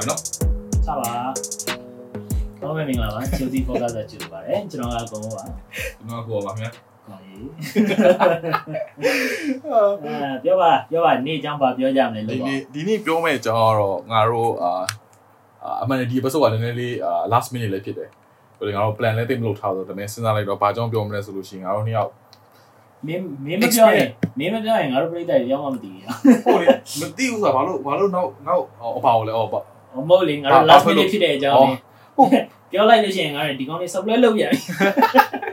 [0.00, 0.20] ပြီနော်
[0.86, 1.12] စပါ
[2.60, 5.44] တော့မင်္ဂလာပါချီတီဖောကတ်ကြည့်ပါတယ်ကျွန်တော်ကအကုန်ပါ
[5.98, 6.70] ကျွန်တော်ကိုပါခင်ဗျာ
[7.08, 7.36] ကောင်းပြီ
[9.64, 14.70] အဲပြောပါပြောပါနေ့အကြောင်းပါပြောကြမလဲဒီလို့ပါနေ့ဒီနေ့ပြောမယ့်အကြောင်းကတော့ငါတို့အာ
[15.64, 18.10] အာအမှန်တည်းဒီ episode ကလည်းနည်းနည်းလေးအာ last minute လည်းဖြစ်တယ်
[18.58, 22.10] ဟိုလေငါတို့ plan လည်းတိတ်မလုပ်ထားတော့တမင်စဉ်းစားလိုက်တော့ဘာကြောင့်ပြောမလဲဆိုလို့ရှိရင်ငါတို့နှစ်ယောက်
[23.06, 24.08] မင်းမင်းမပြောရင်
[24.38, 26.02] မင်းမပြောရင်ငါတို့ပြိတ္တတွေရောက်မှမသိဘူး
[26.44, 26.66] ဟုတ်လေ
[27.00, 28.64] မသိဘူးဆိုတာဘာလို့ဘာလို့နောက်နောက်
[28.96, 29.60] အပါကိုလဲအော်ပါ။
[30.08, 31.78] မဟုတ်လေငါတို့ last minute ဖြစ်တဲ့အကြောင်းလေး
[32.72, 34.60] ပြောလိုက်လို့ရှိရင်ငါတို့ဒီကောင်းလေး supply လုပ်ပြန်ပြီ။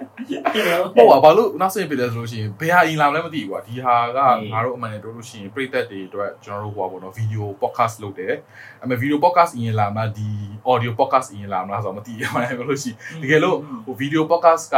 [0.95, 4.19] ဟုတ်ပါဘာလို့နောက်ဆက်ပြလဲဆိုလို့ရှိရင်ဘယ်ဟာအင်လာမလဲမသိဘူးကွာဒီဟာက
[4.53, 8.33] ငါတို့အမှန်တည်းပြောလို့ရှိရင်ပရိသတ်တွေအတွက်ကျွန်တော်တို့ဟိုပါပေါ့နော်ဗီဒီယို podcast လုပ်တယ်
[8.83, 10.29] အမေဗီဒီယို podcast အင်လာမှာဒီ
[10.71, 14.77] audio podcast အင်လာမှာဆိုတော့မသိရဘူးပြောလို့ရှိရင်တကယ်လို့ဟိုဗီဒီယို podcast က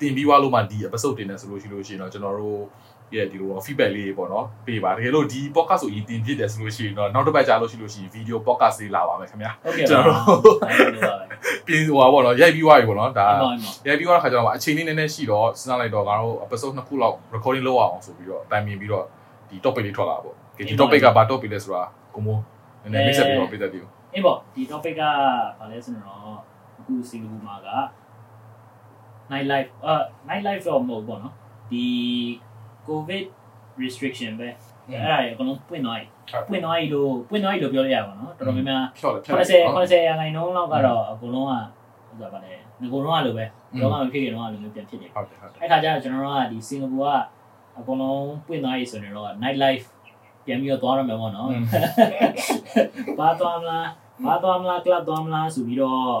[0.00, 2.60] တင်ပြီးွားလို့မှဒီ episode တင်နေဆိုလို့ရှိလို့ရှိရင်တော့ကျွန်တော်တို့
[3.14, 11.24] ရဲ့ဒီလို feedback လေးပေါ့နော်ပေးပါတကယ်လို့ဒီ podcast ကိုအရင်တင်ပြတယ်ဆိုလို့ရှိရင်တော့နောက်တစ်ပတ်ကြာလို့ရှိလို့ရှိရင် video podcast လေးလာပါမယ်ခင်ဗျာဟုတ်ကဲ့ကျွန်ပါတော်တို့အဲ့လိုပါပဲ
[11.66, 19.04] ပြင်ဟိုပါပေါ့နော်ရိုက်ပြီးွားပြီပေါ့နော်ဒါအမှန်ပါရိုက်ပြီးတော့ခါကျတော့အချိန်လေးနည်းနည်းရှိတော့စဉ်းစားလိုက်တော့ငါတို့ episode နှစ်ခုလောက် recording လုပ်အောင်ဆိုပြီးတော့တိုင်ပင်ပြီးတော့
[19.50, 20.34] ဒီ topic လေးထွက်လာတာပေါ့။
[20.68, 21.82] ဒီ topic ကဘာ topic လဲဆိုတာ
[22.14, 22.40] ကိုမိုး
[22.82, 25.02] နည်းနည်းမိတ်ဆက်ပြီးတော့ပြတတ်တယ်အေးပေါ့ဒီ topic က
[25.58, 26.18] ဘာလဲဆိုတော့
[26.78, 27.68] အခုစင်ကာပူမှာက
[29.30, 29.94] night life အာ
[30.28, 31.34] night life တော့မဟုတ်ပေါ့နော်
[31.70, 31.84] ဒီ
[32.88, 33.24] covid
[33.82, 34.48] restriction ပဲ
[34.88, 36.06] အဲ့ဒါတွေအကုန်လုံးပွင့်သွားပြီ
[36.50, 41.52] ပွင့်သွားပြီလို့ပွင့်သွားပြီလို့ပြောရရပါတော့တော်တော်များများဖြော့တယ်ဖြော့80 80ရာခိုင်နှုန်းလောက်ကတော့အကုန်လုံးက
[42.08, 43.44] ဟိုဆိုတာဗာလဲငကိုတော့လိုပဲ
[43.80, 47.06] လောကမဖြစ်ခင်တော့လိုမျိုးပြန်ဖြစ်နေဟုတ်တယ်ဟုတ်တယ်အဲ့ခါကျတော့ကျွန်တော်တို့ကဒီစင်ကာပူက
[47.78, 49.84] အကုန်လုံးပွင့်သွားပြီဆိုရင်တော့ night life
[50.44, 51.48] ပြန်ပြီးတော့သွားရမယ်ပေါ့နော်
[53.18, 53.86] ဘာသွားမလား
[54.24, 56.14] ဘာသွားမလား club သွားမလားဆိုပြီးတော့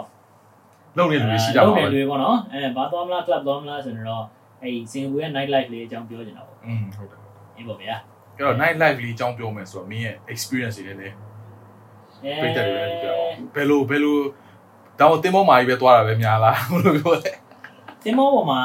[0.96, 4.24] လုံနေလူတွေရှိကြပါလုံဘူးနေလူတွေပေါ့နော်အဲဘာသွားမလား club သွားမလားဆိုရင်တော့
[4.61, 7.19] အဲ့စင်ကာပူရဲ့ night life လေးအကြောင်းပြောချင်တာပေါ့ อืมဟုတ်တယ်
[7.57, 7.95] အေးပေါ့ဗျာ
[8.35, 11.15] အဲ့တော့ night life လေးအကြောင်းပြောမယ်ဆိုတော့မင်းရဲ့ experience တွေလည်း
[12.23, 13.17] အဲ ပြတတ်တယ်လည်းပြော
[13.55, 14.17] ဘယ်လိုဘယ်လို
[14.99, 17.31] တောင်တင်မောမာကြီးပဲသွားတာပဲများလားဘယ်လိုပြောလဲ
[18.03, 18.59] တင်မောပေါ်မှာ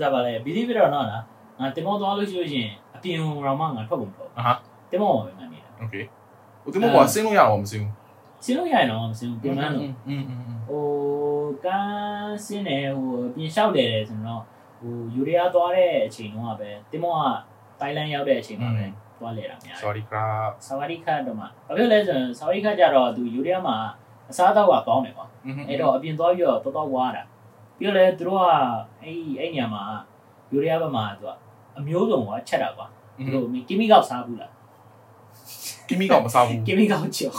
[0.00, 1.22] ဇာပါလဲ believe it or not လား
[1.58, 4.52] ငါတင်မောသွားလို့ရှိလို့ရှိရင်အပြင်တော့မှငါထွက်ကုန်မလို့ အာဟာ
[4.90, 6.04] တင်မောပေါ်ပဲငါနေတာ okay
[6.62, 7.92] ဟိုတင်မောကဆင်းလို့ရအောင်မဆင်းဘူး
[8.44, 10.84] စင်းလို့ရရင်တော့မစင်းဘူးပြင်မလို့ อืมอืม ဟို
[11.64, 14.42] ကန်းစင်းတယ်ဟိုပြင်လျှောက်တယ်တယ်ဆိုတော့
[14.79, 18.85] ဟိုယူရီးယားသွားတဲ့အချိန်တုန်းကပဲတင်မောကတိုင်လန်ရောက်တဲ့အချိန်မှာပဲ
[19.19, 23.77] သွားလေတာများတယ် sorry crap ဆာဝါဒီခတ်တော့မှဘာဖြစ်လဲဆိုရင်ဆာဝါဒီခတ်ကြတော့သူယူရီးယားမှာ
[24.29, 25.25] အစားအသောက်ကကောင်းတယ်ကွာ
[25.69, 27.23] အဲ့တော့အပြင်သွားပြီးတော့တော်တော်ဝါတာ
[27.77, 28.45] ပြီးတော့လေသူတို့က
[29.01, 29.83] အဲ့အဲ့ညမှာ
[30.51, 31.31] ယူရီးယားဘက်မှာသူက
[31.77, 32.87] အမျိုးစုံကချက်တာကွာ
[33.17, 34.51] သူတို့ကီမီကောက်စားဘူးလား
[35.87, 37.37] ကီမီကောင်မစားဘူးကီမီကောက်ကျော်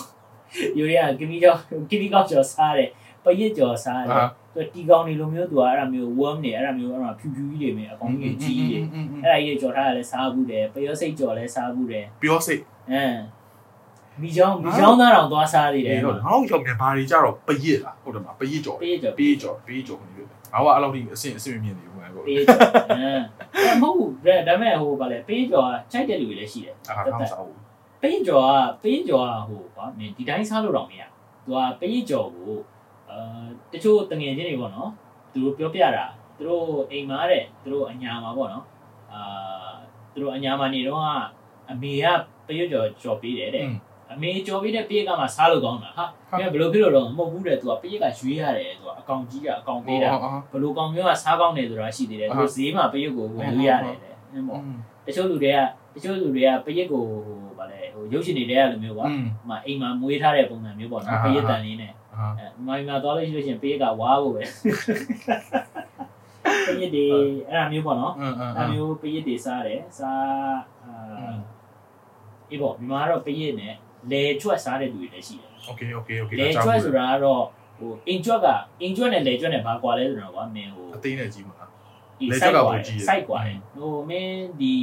[0.78, 1.60] ယူရီးယားကီမီကောက်
[1.90, 2.90] ကီမီကောက်ကျော်စားတယ်
[3.24, 8.82] ပရစ်ကျော်စားတယ်သူ တီကောင်းနေလိုမျိုးသူကအဲ့ဒါမျိုး worm နေအဲ့ဒါမျိုးအဲ့ဒါဖြူဖြူကြီးတွေမြင်အကောင်ကြီးကြီးကြီး
[9.24, 13.18] အဲ့ဒါကြီးကြော်ထားရလဲစားဘူးတယ်ပယောစိတ်ကြော်လဲစားဘူးတယ်ပြောစိတ်အမ်
[14.22, 22.60] မီချောင်းမီချောင်းသားတော်သွားစားသေးတယ်ဒီတော့ငါတို့ရောက်မြန်မာတွေကြတော့ပရစ်လားဟုတ်တယ်မပရစ်ကြော်ပေးကြော်ပေးကြော်ပေးကြော်နေပြီငါကအဲ့လောက်ထိအဆင်အဆင်မမြင်သေးဘူးငါကပေးကြော်
[22.90, 23.22] အမ်
[23.56, 27.58] အဲ့မဟုတ်ဘူးဒါပေမဲ့ဟိုဗာလဲပေးကြော်ကချိုက်တဲ့လူတွေလည်းရှိတယ်အာငါမစားဘူး
[28.02, 31.02] ပေးကြော်ကပေးကြော်ကဟိုကွာမင်းဒီတိုင်းစားလို့တော့မရ
[31.44, 32.77] သူကပေးကြော်ကိုအာ
[33.72, 34.90] တချို့တငယ်ချင်းတွေပေါ့နော်
[35.32, 36.06] သူတို့ပြောပြတာ
[36.36, 38.64] သူတို့အိမ်မှာတဲ့သူတို့အညာမှာပေါ့နော်
[39.12, 39.72] အာ
[40.12, 41.02] သူတို့အညာမှာနေတော့
[41.70, 42.06] အမေက
[42.46, 43.66] ပရွတ်ကြော်ကြော်ပေးတယ်တဲ့
[44.12, 46.04] အမေကြော်ပြီးတဲ့ပြေးကမှစားလို့ကောင်းတာဟာ
[46.38, 50.08] ဘယ်ဘယ်လိုဖြစ်လို့တော့မဟုတ်ဘူးတဲ့သူကပြေးကရွေးရတယ်သူကအကောင်ကြီးကအကောင်ပေးတာ
[50.52, 54.60] ဘယ်လိုကောင်မျိုးကစားကောင်းတယ်ဆိုတာရှိသေးတယ်သူဈေးမှာပြေးကိုဝင်လို့ရတယ်တဲ့အဲ့ပေါ့
[55.06, 55.58] တချို့လူတွေက
[55.94, 62.07] တချို့လူတွေကပြေးကိုဟိုဗာလဲဟိုရုပ်ရှင်တွေတဲ့လိုမျိုးကွာဟိုမှာအိမ်မှာမွေးထားတဲ့ပုံစံမျိုးပေါ့နော်ပြေးတန်လေးနဲ့အဲ
[62.67, 64.43] မိုင်းမှာသွားလို့ရှိလို့ရှိရင်ပြေးကဝါဖို့ပဲ
[66.77, 67.03] ပြေးတွေ
[67.49, 71.33] အဲ့ဒါမျိုးပေါ့နော် အင်းအင်း အဲ့မျိုးပြေးတွေစားတယ်စားအာ
[72.49, 73.73] အေးပေါ့ဒီမှာတော့ပြေးနဲ့
[74.11, 77.43] လေချွတ်စားတဲ့လူတွေလည်းရှိတယ် โอเคโอเคโอเค လေကျွတ်ဆိုတာကတော့
[77.77, 78.47] ဟိုအင်ကျွတ်က
[78.81, 81.55] အင်ကျွတ်နဲ့လေကျွတ်နဲ့ဘာကွာလဲဆိုတော့ကွာမင်းဟို အသေးနဲ့ကြီးမှာ
[82.19, 84.75] ဒီ လေကျွတ် စိုက်က က ကွာ ပိုကြီးတယ် စိုက်ကွာတယ်ဟိုမင်းဒီ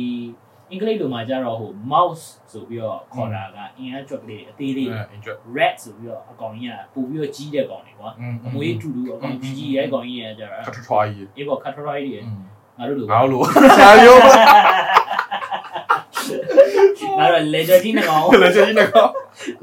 [0.71, 8.09] အင်္ဂလိပ်လိုမှာကျတော့ဟို mouse ဆိုပြီးတော့ခေါ်တာကအင်အားကျွတ်ကလေးအသေးလေးအင်ဂျွတ် rat ဆိုပြီးတော့အကောင်ကြီးကပို့ပြီးတော့ကြီးတဲ့ကောင်တွေကွာ
[8.45, 12.19] အမွေးထူထူအကောင်ကြီးကြီးရဲ့အကောင်ကြီးရဲ့ကျတော့ခထထွားကြီးအေးပေါ့ cut right တွေ
[12.77, 13.41] ငါတို့လိုငါတို့လို
[13.77, 14.19] ရှာရိုး
[17.19, 19.07] ငါတို့လေကျွတ်ကြီးနဲ့ကောင်လေချင်ကြီးနဲ့ကော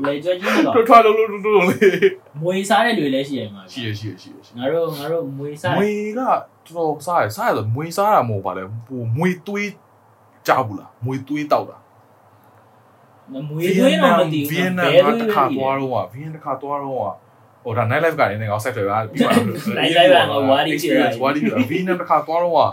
[0.07, 2.11] လေကျွတ်ကြီးနဲ့ကောင်ထွထွားလုံးလုံးလုံးလုံးလေး
[2.43, 6.39] မွေစားတဲ့လူတွေလည်းရှိရမှာရှိရရှိရရှိရရှိငါတို့ငါတို့မွေစားမွေကတော်
[6.77, 9.69] တော်စားရစားရဆိုမွေစားတာမဟုတ်ပါလေဟိုမွေသွေး
[10.48, 11.78] ကြောက်ဘူးလားမွေသွေးတောက်တာ
[13.50, 17.12] မွေသွေးတော့မတည် ဗီယက်နမ်ကတစ်ခါသွားတော့ဗီယက်နမ်တစ်ခါသွားတော့
[17.64, 19.32] ဟိုဒါ night life ကနေငါဆက်ထွေပါပြီးမှ
[19.78, 22.72] Night life ကဝါဒီဖြစ်တာ ဝါဒီဖြစ်တာဗီယက်နမ်တစ်ခါသွားတော့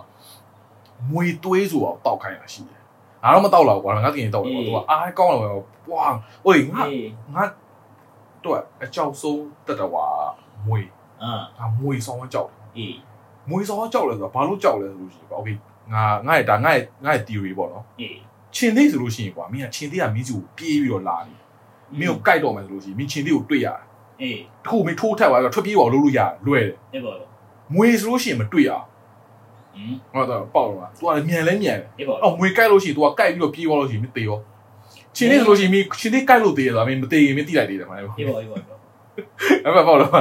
[1.10, 2.80] မွေသွေးဆိုတော့တောက်ခိုင်းတာရှိတယ်
[3.22, 5.50] ငါတော့မတောက်တော့ကွာငါတကယ်တောက်တယ်ကွာသူကအားကောင်းတယ်ကွာ
[5.88, 6.12] ပွား
[6.44, 7.42] ဟိုငါ အေး ငါ
[8.44, 10.04] တော့အကြောက်ဆုံးတက်တော်ဟာ
[10.66, 10.80] မွေ
[11.22, 12.96] အာ ငါမွေဆောင်ကြောက် အေး
[13.50, 15.48] မွေဆောင်ကြောက်လဲဆိုတော့ဘာလို့ကြောက်လဲဆိုလို့ရှိရင်ကွာโอเค
[15.93, 18.17] ငါငါရဲ့ဒါငါရဲ့ငါရဲ့ theory ပေါ့နော်အေး
[18.55, 21.37] ချင်းသေးဆိုလို့ရှိရင်ကွာမင်းကချင်းသေးကမင်းစီကိုပြေးပြီးတော့လာတယ်
[21.99, 23.79] မင်းကိုကြိုက်တော့မယ်ဆိုလို့ရှိရင်မင်းချင်းသေးကိုတွေ့ရတယ်
[24.21, 27.17] အေးတခုမင်းထိုးထက်သွားတော့ထွက်ပြေးပါလို့လို့ရတယ်လွယ်တယ်အေးပေါ့
[27.75, 28.83] မွေဆိုလို့ရှိရင်မတွေ့ရဟင်း
[30.13, 34.37] ဟုတ်တော့ပေါက်တော့ तू ကမြန်လဲမြန်တယ်အေးပေါ့အော်မွေကြိုက်လို့ရှိရင် तू ကကြိုက်ပြီးတော့ပြေးသွားလို့ရှိရင်မသေးရော
[35.15, 38.61] ချင်းသေးဆိုလို့ရှိရင်မင်းချင်းသေးကြိုက်လို့သေးရဆိုတာမင်းမသေးရင်မင်းတိလိုက်သေးတယ်မဟုတ်အေးဘူးပေါ့အေးပေါ့
[39.63, 40.11] အဲ့မှာပေါ့တော့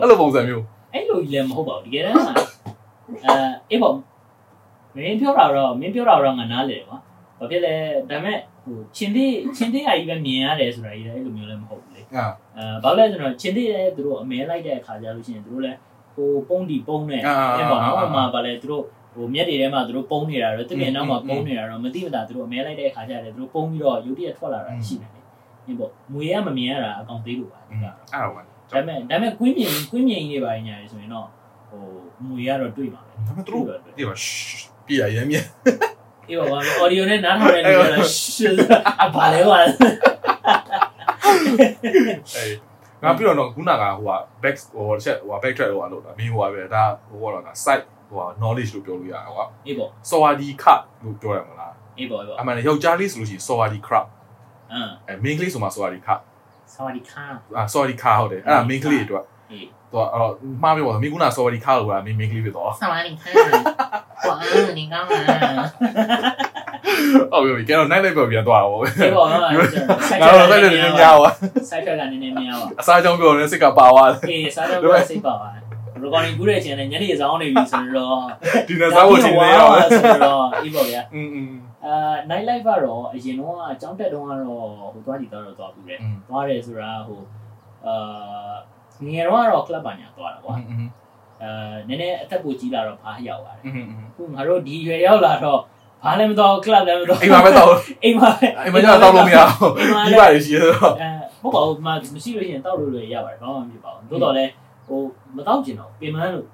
[0.00, 3.34] အဲ့လိုပုံစံမျိုးအဲ့လိုကြီးလည်းမဟုတ်ပါဘူးတကယ်တမ်းကအဲ
[3.70, 3.94] အေးပေါ့
[4.96, 6.98] မင်းပြောတာတော့မင်းပြောတာတော့ငါနားလေကွာ
[7.38, 7.74] ဘာဖြစ်လဲ
[8.10, 12.26] ဒါပေမဲ့ဟိုချင်းသေးချင်းသေးအကြီးပဲမြင်ရတယ်ဆိုတာကြီးလည်းအဲ့လိုမျိုးလည်းမဟုတ်ဘူးလေအာ
[12.56, 15.78] အဲဘာလို့လဲဆိုတော့ချင်းသေးလည်းသူတို့အမဲလိုက်တဲ့အခါကျလို့ရှိရင်သူတို့လည်း
[16.14, 17.22] ဟိုပုံတီပုံနဲ့
[17.56, 18.84] အဲ့ပေါ့နော်ဟိုမှာဗာလဲသူတို့
[19.14, 25.20] ဟိုမျက်တွေထဲမှာသူတို့ပုံနေတာတော့တကယ်နောက်မှာပုံနေတာတော့မသိမသာသူတို့အမဲလိုက်တဲ့အခါကျတယ်သူတို့ပုံပြီးတော့ရုပ်တရက်ထွက်လာတာရှိတယ်လေ
[25.66, 27.92] ဟင်းပေါ့မွေရမမြင်ရတာအကောင်သေးလို့ပါအဓိကအဲ့
[28.22, 31.26] တော့ပါဒါပေမဲ့ဒါပေမဲ့ကွင်းမြင်ကွင်းမြင်ကြီးတွေပါညာလေဆိုရင်တော့
[31.70, 31.82] ဟို
[32.26, 33.64] မွေရတော့တွေ့ပါမယ်ဒါပေမဲ့သူတို့
[33.96, 34.16] ဒီမှာ
[34.86, 35.46] ပြည့်ရရမ်းမြန်
[36.28, 38.54] အေးပါပါအော်ဒီယိုနဲ့နားထောင်နေလို့ရှင်
[39.02, 39.72] အဘာလဲပါအေး
[43.02, 50.74] ငါပြီးတော့တော့ခုနကဟိုက back ဟိုချက်ဟို back track ဟိုကလို့တာမင်းဟိုကပဲဒါဟိုကတော့က site ဟိုက knowledge လို့ပြောလို့ရတာကွာအေးပေါ့ sawadi kha
[51.04, 54.00] လို့ပြောရမလားအေးပေါ့အေးပေါ့အမှန်ယောက်ျားလေးဆိုလို့ရှိရင် sawadi kha
[54.72, 56.14] အင်းအဲ main ကလေးဆိုမှ sawadi kha
[56.74, 57.24] sawadi kha
[57.56, 59.66] အာ sawadi kha ဟုတ်တယ်အဲ့ဒါ main ကလေးအတွက်အေး
[59.96, 60.32] သူကတော့
[60.62, 63.30] မှားပြောတာမင်းကနာ sorry ခါလို့ကမင်းမင်းကလေးဖြစ်သွားဆောင်းလိုက်ခါ
[64.24, 64.34] ကွာ
[64.78, 66.66] နေကောင်းလား
[67.32, 69.42] အော်ပြီကျွန်တော်နိုင်လိုက်ပြောပြန်သွားတာပေါ့။ဒီပေါ်တော့
[70.08, 71.28] ဆိုင်ထွက်ကနေနည်းနည်းများပါ။
[71.70, 75.62] ဆိုင်ထွက်ကနေနည်းနည်းများပါ။အစားကြောင်းပြောရင်စိတ်ကပါသွားတယ်။အေးစားကြောင်းပြောစိတ်ပါသွားတယ်။
[76.02, 78.18] recording ကူးတဲ့အချိန်နဲ့ညနေစောင်းနေပြီဆိုတော့
[78.68, 81.50] ဒီနေ့စားဖို့ချိန်နေရပါဆိုတော့အေးပေါ့ဗျာ။อืม
[81.86, 85.96] အာ night life ကတော့အရင်တော့အကြောင်းတက်တုန်းကတော့ဟိုသွားကြည့်တော့တော့သွားဘူးလေ။
[86.28, 87.20] သွားတယ်ဆိုတာဟို
[87.86, 88.54] အာ
[89.04, 90.54] ငယ်တော့ကတော့ club ပါညာသွားတာကွာ
[91.42, 91.50] အဲ
[91.88, 93.62] နည်းနည်းအသက်ပိုကြီးလာတော့ဘာရောက်ပါတယ်
[94.16, 95.60] ခုငါတို့ဒီရွယ်ရောက်လာတော့
[96.02, 97.70] ဘာလည်းမတော် club လည်းမတော်အိမ်မှာပဲတော်
[98.04, 98.28] အိမ်မှာ
[98.64, 99.72] အိမ်မှာတော့တော်လို့မရဘူး
[100.06, 101.08] ဒီပါရရှိတော့အဲ
[101.42, 104.50] ဟုတ်ပါဘူးမရှိလို့ရှိရင်တောက်လို့လည်းရပါတယ်ဘာမှမဖြစ်ပါဘူးတိုးတော်လည်း
[104.86, 105.00] ဟို
[105.36, 106.46] မတောက်ကျင်တော့ပင်မန်းလို့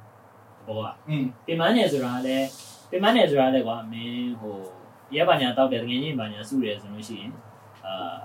[0.67, 2.47] ဘောကအင်းပင်မန်းနေဆိုတာလည်း
[2.91, 4.57] ပင်မန်းနေဆိုတာလည်းကွာမင်းဟို
[5.15, 7.33] ရဲပါညာတောက်တယ်တကယ်ကြီးပါညာစုတယ်ဆိုလို့ရှိရင်
[7.87, 8.21] အာ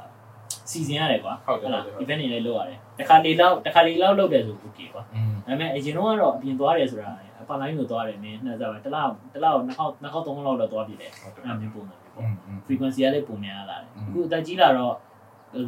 [0.72, 5.12] စီစဉ်ရတယ်ကွာဟုတ်လား event တွေလည်းလုပ်ရတယ်တခါလေလောက်တခါလေလောက်လုပ်တယ်ဆို okay ကွာဒါ
[5.48, 7.12] ပေမဲ့အရင်တော့ကတော့အပြင်သွားတယ်ဆိုတာ
[7.42, 12.28] အပလိုင်းကိုသွားတယ်နင်းနှစ်စားပဲတစ်လောက်တစ်လောက်နှစ်ခေါက်နှစ်ခေါက်သုံးခေါက်လောက်တော့သွားပြီလေအဲ့မျိုးပုံစံမျိုးပေါ့
[12.66, 14.94] frequency ကလည်းပုံများလာတယ်အခုအသက်ကြီးလာတော့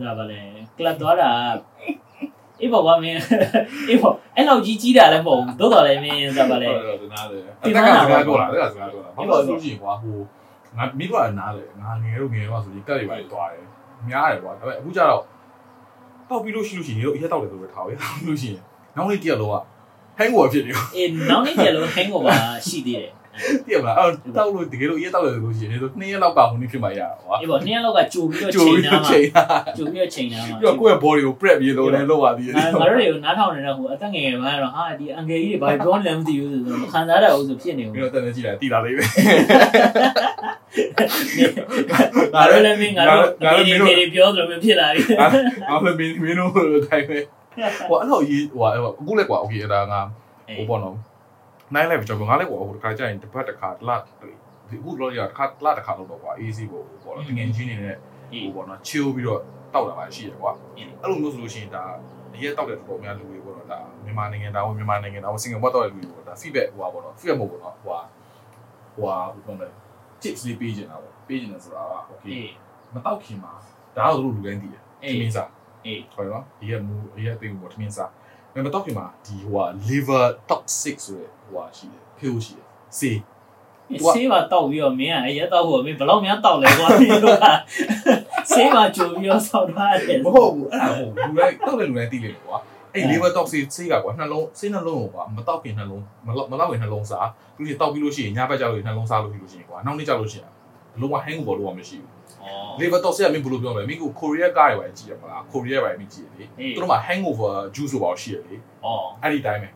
[0.04, 1.30] ဒါကလည်း club သွားတာ
[2.62, 3.20] အေးပေါ့ဗျာမင်း
[3.90, 10.18] အေးပေါ့အဲ့လောက်ကြီးကြီးတာလည်းမဟုတ်ဘူးတိုးတော်လည်းမင်းဆိုပါလေဟုတ်တယ်နားတယ်အဲ့ဒါကစကားပြောတာအဲ့ဒါစကားပြောတာဘာလို့ဆိုကြည့်ကွာဟို
[10.78, 13.64] ငါမိဘကနားတယ်ငါငယ်တော့ငယ်တော့ဆိုရင်တက်ရပါလေသွားတယ်
[14.08, 15.24] များတယ်ကွာဒါပေမဲ့အခုကျတော့
[16.30, 18.62] တောက်ပြီးလို့ရှိလို့ရှိရင်တို့အရက်တောက်တယ်ဆိုတော့ထားရတောက်လို့ရှိရင်
[18.96, 19.56] နောက်နေ့တရက်လုံးက
[20.18, 22.34] ဟင်းကိုဖြစ်နေအေးနောက်နေ့ကျလို့ hangover
[22.68, 23.12] ရှိသေးတယ်
[23.66, 29.44] တည့်မလားအဲ့တောက်လို့တကယ်လို့အရက်တောက်တယ်ဆိုလို့ရှိရင်တို့နှစ်ရက်လောက်ကဟိုနေ့ဖြစ်မှရတာကွာအေးပေါ့နှစ်ရက်လောက်ကကြိုပြီးတော့ကြိုချိန်ပြီးနာမှာချိန်တာ
[29.78, 39.04] ကြိုပြီးတော့ချိန်နာမှာပြီးတော့ကိုယ့်ရဲ့ body ကို prep ပြီးတော့လည်းလောက်ပါသေးတယ်ငါငါတို့တွေကိုနားထောင်နေတဲ့ဟိုအသက်ငယ်ငယ်မှတော့ဟာဒီအန်ဂယ်ကြီးတွေဘာပြောလဲမသိဘူးဆိုတော့မခံစားရဘူးဆိုဖြစ်နေဘူးပြီးတော့တန်နေကြည့်လိုက်တီလာလေးပဲ
[42.36, 46.52] ငါတို့လည်းမင်းငါတို့ငါတို့တွေပြောသလိုမျိုးဖြစ်လာပြီငါလည်းမင်းမင်းတို့
[46.88, 47.18] တိုင်းပဲ
[47.88, 50.02] ဟိုအဲ့လိုကြီးဟိုအခုလည်းကွာ okay အဲ့ဒါငါ
[50.58, 50.96] ဟိုပေါ့နော်
[51.74, 53.92] နိုင်လိုက်ပြီကျွန်တော်ငါလည်းကွာဟိုတစ်ခါကြာရင်တစ်ပတ်တစ်ခါတစ်လ
[54.70, 57.96] ဒီအခုလောရတစ်ခါတစ်လတစ်ခါလောက်တော့ကွာ easy ကိုပေါ့နော်တကယ်ချင်းနေနဲ့
[58.32, 59.42] ဟိုပေါ့နော် chill ပြီးတော့
[59.74, 61.84] တောက်တာပါရှိရကွာအဲ့လိုမျိုးဆိုလို့ရှိရင်ဒါ
[62.36, 68.00] အရက်တောက်တဲ့တော်တော်များလူတွေပေါ့နော်ဒါမြန်မာနိုင်ငံဒါဝင်မြန်မာနိုင်ငံဒါဝင်စင်ကာပူတောက်တဲ့လူတွေပေါ့ဒါ feedback ဟိုပါပေါ့နော် feedback မဟုတ်ဘူးနော်ဟိုဟာ
[68.96, 69.68] ဟိုဟာဘယ်လိုလဲ
[70.22, 72.50] tips လေးပေးနေတာပေါ့ပေးနေတာဆိုတာက okay အေး
[72.94, 73.54] မတောက်ခင်မှာ
[73.98, 75.50] ဒါတော့တို့လူတိုင်းသိတယ်အေးထမင်းစား
[75.86, 78.14] အေးဟုတ်နော်ဒီကမူဒီကသိဘူးပေါ့ထမင်းစားဒါ
[78.54, 82.66] ပေမဲ့မတောက်ခင်မှာဒီဟိုဟာ liver toxic ဆိုတဲ့ ဟိုဟာရှိတယ်ဖေးရှိတယ်
[83.00, 83.18] စေး
[84.16, 87.46] ဆေးပါတောက်ပြီးတော့မင်းကအရက်တောက်ဖို့မင်းဘယ်လောက်များတောက်လဲကွာမင်းတို့က
[88.52, 92.58] ဆေးပါကြိုပြီးတော့ဆောက်ထားတယ်မဟုတ်ဘူးအဲ့ဒါမဟုတ်ဘူးလူတိုင်းတောက်တဲ့လူတိုင်းသိလိမ့်မယ်ကွာ
[92.94, 97.28] အဲ့ liver toxic စေးကကွာနှလုံးစေးနှလုံးကိုကွာမတောက်ခင်နှလုံးမမတောက်ခင်နှလုံးစား
[97.58, 100.50] လူကြီးတောက်ပြီးလို့ရှိရင်ညဘက်ကျလို့နှလုံးစားလို့ရှိလို့ရှိရင်ကွာနောက်နေ့ကျလို့ရှိရင်
[101.02, 102.12] လုံးဝ hangover လို့မရှိဘူး
[102.78, 106.44] ဩ liver toxic ကမင်းဘယ်လိုပြောမလဲမင်းကို Korea ကားတွေပဲကြည့်ရမလား Korea ပဲမင်းကြည့်ရလေ
[106.76, 108.58] သူတို့မှာ hangover juice ဆိုပါရှိရလေဩ
[109.22, 109.70] အဲ့ဒီတိုင်းပဲ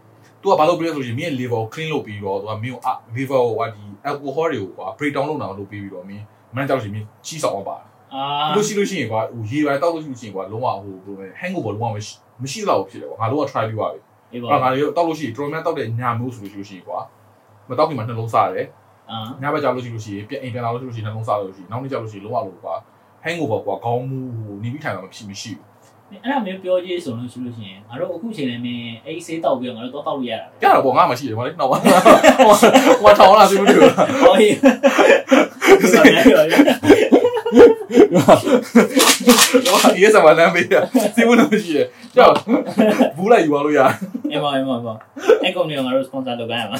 [0.43, 2.81] तू ကဘာလို့ပြောလဲဆိုရင်မင်းရဲ့ liver ကို clean လုပ်ပြီးတော့ तू ကမင်းကို
[3.17, 6.23] liver ကိုဟာဒီ alcohol တွေကိုကွာ break down လုပ်အောင်လုပ်ပြီးတော့မင်း
[6.55, 7.77] မင်းကြောက်လို့ရှိရင်မင်းချီးဆောင်အောင်ပါ
[8.13, 8.23] အာ
[8.55, 10.67] လို့ရှိလို့ရှိရင်ကွာဟိုရေပိုင်းတောက်လို့ရှိလို့ရှိရင်ကွာလုံးဝ
[11.05, 13.99] ဟိုဘယ်လိုလဲ hangover လုံးဝမရှိမရှိတော့ဘူးဖြစ်တယ်ကွာငါလုံးဝ try ပြီးပါပြီ
[14.33, 16.99] အေး။ပါငါလည်းတောက်လို့ရှိရင်တော်များတောက်တဲ့ညာမျိုးဆိုလို့ရှိလို့ရှိရင်ကွာ
[17.69, 18.67] မတောက်ခင်မှာနှလုံးစားတယ်
[19.09, 22.75] အာညဘက်ကြောက်လို့ရှိလို့ရှိရင်ပြန်အိမ်ပြန်လာလို့ရှိလို့ရှိရင်နှလုံးစားလို့ရှိရင်နောက်နေ့ကြောက်လို့ရှိရင်လုံးဝလို့ကွာ
[23.25, 25.65] hangover ကွာခေါင်းမူဟိုနေပြီးထိုင်တာမရှိမရှိဘူး
[26.23, 31.77] အဲ့ဒါမျိုးပြောကြည့်ဆိုလို့ရှိလို့ရှိရင်ငါတို့အခုချိန်လည်းမင်းအဲ့ဆေးတောက်ပြီးတော့ငါတို့တော့တောက်လို့ရတာကြတော့ပေါ့ငါမှရှိတယ်ဗောလေနောက်ပါ
[33.01, 33.79] ဟိုထောင်းလာစီမလို့
[34.25, 40.75] ဟောရေးဟုတ်တော့ရေးစမှာလမ်းပေးရ
[41.15, 42.35] စီမလို့ရှိတယ်ကြောက်
[43.17, 43.81] ဘူးလိုက်ယူသွားလို့ရ
[44.33, 44.87] အမအမအမ
[45.43, 46.77] အဲ့ကောင်တွေကငါတို့ sponsor လုပ်ကြရမှာ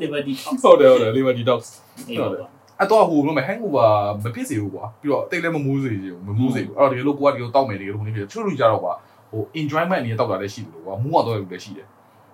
[0.00, 1.68] Liberty Talk ဟုတ်တယ်ဟုတ်တယ် Liberty Dogs
[2.08, 3.88] အေးပါပါ အဲ့တော့ဟိုလို့မယ် hangover
[4.24, 8.92] မဖြစ်စေဘူးကွာပြီးတော့တိတ်လည်းမမိုးစေဘူးမမိုးစေဘူးအဲ့တော့ဒီလိုကိုကဒီလိုတောက်မယ်ဒီလိုခုနေဖြစ်တယ်ချို့လူကြတော့ကွာ
[9.30, 11.86] ဟို enjoyment အနေနဲ့တောက်တာလည်းရှိတယ်လို့ကွာမူကတော့လည်းရှိတယ်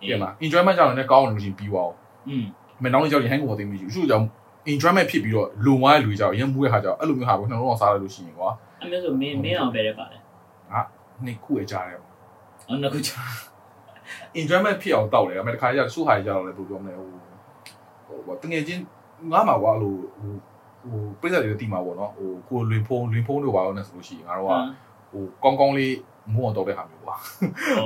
[0.06, 1.96] ပြန်မှာ enjoyment ကြောင့်လည်းကောင်းတယ်လို့ရှိရင်ပြီးသွားအောင်
[2.28, 2.44] อืม
[2.82, 4.26] မနောက်နေ့ကြောင့် hangover သိမရှိဘူးချို့ကြောင့်
[4.72, 8.48] enjoyment ဖြစ်ပြီးတော့လုံသွားတဲ့လူကြောင့်ရမ်းမူးတဲ့ခါကြောင့်အဲ့လိုမျိုးဟာပေါ့နှလုံးအောင်စားလိုက်လို့ရှိရင်ကွာ
[8.82, 10.18] အမျိုးဆိုမင်းမင်းအောင်ပဲတဲ့ပါလေ
[11.24, 13.22] နှစ်ခုအကြားတယ်အော်နောက်ချာ
[14.40, 18.82] enjoyment ဖြစ်အောင်တောက်တယ်ဒါပေမဲ့တစ်ခါကျဆိုးဟာကြတော့လည်းဘယ်လိုပြောမလဲဟိုဟိုတကယ်ချင်း
[19.32, 20.34] ငါမှာကွာလို့ဟို
[20.90, 24.52] ဟိုပြည့်စက်တွေတီးမှာပေါ့နော်ဟိုကိုလွင်ဖုံးလွင်ဖုံးတို့ပါတော့နေဆိုလို့ရှိရင်ငါတို့က
[25.12, 25.96] ဟိုကောင်းကောင်းလေး
[26.34, 27.16] မိုးအောင်တောက်တဲ့ဟာမျိုးကွာ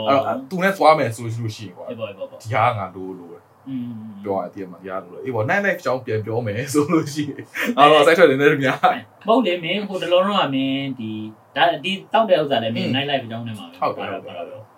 [0.08, 3.38] အဲ့တော့သူနဲ့သွားမယ်ဆိုလို့ရှိရင်ကွာအေးပါအေးပါပါဒီဟာငါလိုလိုပဲ
[3.68, 3.92] อืม
[4.24, 7.42] ပြောရတည်မှာဒီဟာလိုအေးပေါ့ night life ကြောင်းပြန်ပြောမယ်ဆိုလို့ရှိရင်
[7.78, 8.78] အဲ့တော့ site ထွက်နေတယ်များ
[9.26, 11.10] မဟုတ်လေမင်းဟိုတလုံးတော့မင်းဒီ
[11.56, 14.02] ဒါဒီတောက်တဲ့ဥစ္စာလည်းမင်း night life အကြောင်းနဲ့မှာပဲ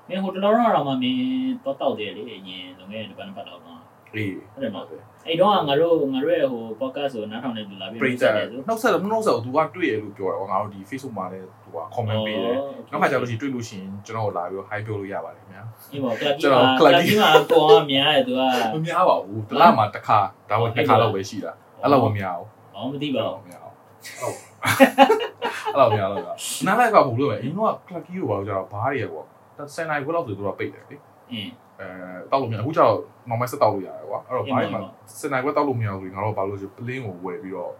[0.09, 1.19] မင်းဟိုတလုံးတော့မှမင်း
[1.65, 3.76] တော့တောက်တယ်လေအရင်လုံခဲ့တဲ့ဒီဘန်ပတ်တော့တော့
[4.17, 8.33] အေးဟုတ်တယ်မဟုတ်အဲ့တော့ငါတို့ငါတို့ရဲ့ဟို podcast ဆိုနားထောင်နေလူလာပြီးပရိသတ်
[8.69, 12.57] နှုတ်ဆက်နှုတ်ဆက်သူကတွေ့ရလို့ပြောတယ်ဟောငါတို့ဒီ Facebook မှာလည်းသူက comment ပေးတယ်
[12.91, 18.43] နောက်ခါကျလို့ရှိရင်တွေ့လို့ရှိရင်ကျွန်တော်လာပြီး hi ပြောလို့ရပါတယ်ခင်ဗျာဒီပေါ့ကလပ်ကြီးမှာကလပ်ကြီးမှာပေါ်ကများတယ်သူက
[18.75, 20.19] မများပါဘူးတစ်လမှာတစ်ခါ
[20.51, 23.75] ဒါမှနှစ်ခါတော့ပဲရှိတာအဲ့လောက်မများဘူးအော်မသိပါဘူးမများဘူး
[24.21, 26.23] ဟုတ်အဲ့လောက်မများတော့
[26.67, 29.27] နားလိုက်ကဘုလို့ပဲအရင်က clucky ကိုဘာလို့ကြတော့ဘားရယ်ပေါ့
[29.75, 30.97] ဆယ်နိုင်ခွဲလောက်ဆိုတော့ပိတ်တယ်လေ
[31.33, 31.89] အင်း အဲ
[32.31, 32.97] တောက်လို့မရအခုကျတော့
[33.29, 34.79] normal ဆက်တောက်လို့ရတယ်ကွာအဲ့တော့ဘာမှ
[35.19, 37.73] ဆယ်နိုင်ခွဲတောက်လို့မရဘူးငါတို့ဘာလို့ဆို plane ကိုဝယ်ပြီးတော့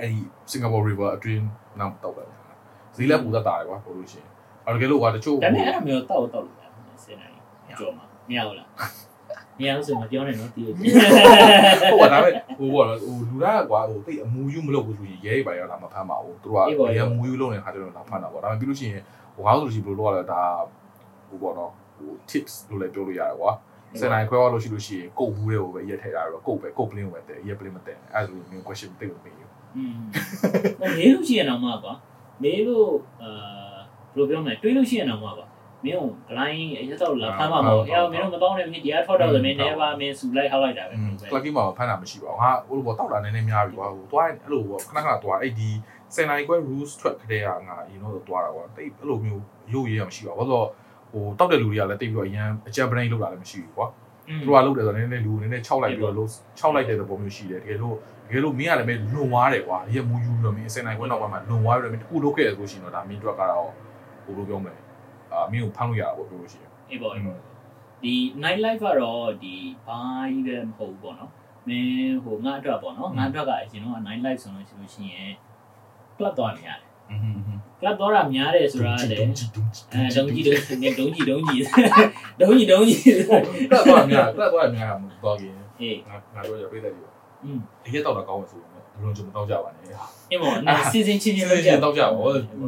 [0.00, 0.20] အဲ့ဒီ
[0.50, 1.44] Singapore River အတွင်း
[1.80, 2.28] နောက်တောက်တယ်
[2.96, 4.28] ဈေးလည်းပူတတ်တာကွာပြောလို့ရှိရင်
[4.64, 6.70] အဲ့တကယ်လို့ကွာတချို့ဒါပေမဲ့အဲ့မျိုးတောက်တောက်လို့ရတယ်
[7.04, 7.34] စနေနိုင်
[7.78, 8.68] ကြော်မှာမရဘူးလား
[9.58, 10.82] မရဘူးဆိုမပြောနဲ့နော်တီးရဟု
[11.94, 19.02] တ်ပါဒါပေမဲ့ဟိုပေါ့နော်ဟိုလူသားကွာဟိုတိတ်အမူယူမလုပ်ဘူးဆိုရင်ရဲတွေပါရလာမဖမ်းပါဘူးသူတို့ကရဲအမူယူလုပ်နေတဲ့ခါကျတော့လာဖမ်းတာပေါ့ဒါပေမဲ့ပြီးလို့ရှိရင်
[19.34, 20.42] ဟိုကားဆိုလို့ရှိရင်ဘယ်လိုလုပ်ရလဲဒါ
[21.28, 23.52] ဟိုပေါ့နော် ဟို tips လို့လည်းပြောလို့ရတယ်ကွာ
[24.00, 29.96] စနေခွဲသွားလို့ရှိလို့ရှိရင်ကုတ်ဘူးတွေကိုပဲရက်ထည့်တာတော့ကုတ်ပဲကုတ်ပလင်းပဲတဲ့ရက်ပလင်းမတဲ့အဲ့ဒါဆိုမျိုး question တိတ်မမေးဘူးอืม
[30.98, 31.94] မေးလို့ရှိရင်တော့မှာကွာ
[32.42, 32.90] မေးလို့
[33.22, 33.30] အာ
[34.14, 35.46] ဘယ်လိုပြောမလဲတွေးလို့ရှိရင်တော့မှာကွာ
[35.84, 35.98] မင်း
[36.28, 45.70] ကဂလိုင်းအရက်တော့လာဖမ်းမှာမဟုတ်အေးမင်းတို့မတော့နဲ့မင်းတရားထွက်တော့ဆိုမင်းနေပါမင်းစူလိုက်ဟောက်လိုက်တာပဲကလပ်ကီမှာဖမ်းတာမရှိပါဘူးဟာဟိုလိုပေါ့တောက်တာနည်းနည်းများပြီကွာဟိုသွားအဲ့လိုပေါ့ခဏခဏသွားအဲ့ဒီ
[46.14, 50.66] စနေခွဲ rules ထွက်ခတဲ့ဟာငါအရင်တော့သွားတာကွာတိတ်အဲ့လိုမျိုးရုပ်ရည်ရမရှိပါဘူးဘာလို့
[51.16, 53.86] ဟိုတောက်တဲ့လူတွေကလည်းတိတ်ပြီးတော့အရန်အကြံပရိန်လောက်တာလည်းမရှိဘူးကွာ
[54.28, 57.96] သူတို့ကလုပ်တယ်ဆိုတော့နည်းနည်းလူနည်းနည်း6လိုက်ပြီးတော့လို့6လိုက်တဲ့သဘောမျိုးရှိတယ်တကယ်လို့
[58.28, 63.68] တကယ်လို့မင်းကလည်းမင်းလွန်သွားတယ်ကွာရက်မူယူလို့မင်းအစင်နိုင်ခွဲနောက်ပိုင်းမှာလွန်သွားပြီးတော့မင်းတခုလုပ်ခဲ့ရဆိုရှင်တော့ဒါမင်းတို့ကတော့
[64.24, 64.76] ဟိုလိုပြောမလဲ
[65.32, 67.38] အာမင်းကိုဖမ်းလို့ရတာပေါ့ပြောလို့ရှိရင်အေးပေါ့အေးပေါ့
[68.02, 69.56] ဒီ night life ကတော့ဒီ
[69.86, 69.98] ဘာ
[70.32, 71.30] ကြီးပဲမဟုတ်ဘူးပေါ့နော်
[71.68, 75.30] မင်းဟိုငါအတွက်ပေါ့နော်ငါအတွက်ကအရင်တော့ night life ဆိုလို့ရှိလို့ရှိရင်
[76.16, 76.85] club သွားနေရတယ်
[77.80, 79.64] ကလပ်တော်တာများတယ်ဆိုတာလေအဲဒုံကြီးဒုံ
[80.34, 81.66] ကြီးဒုံကြီးဒုံကြီး
[82.40, 83.00] ဒုံကြီးဒုံကြီး
[83.70, 87.06] ကလပ်တော်များကလပ်တော်များမတော်ကြီးဟေးငါငါတို့ရပြည့်တယ်ပြီး
[87.42, 89.84] อืมတကယ်တော့ကောင်းမှာဆိုတော့ဘလုံးချုံမတော့ကြပါနဲ့
[90.30, 92.08] အင်းပေါ့နာစီစဉ်ချင်းချင်းတော့ကြပါ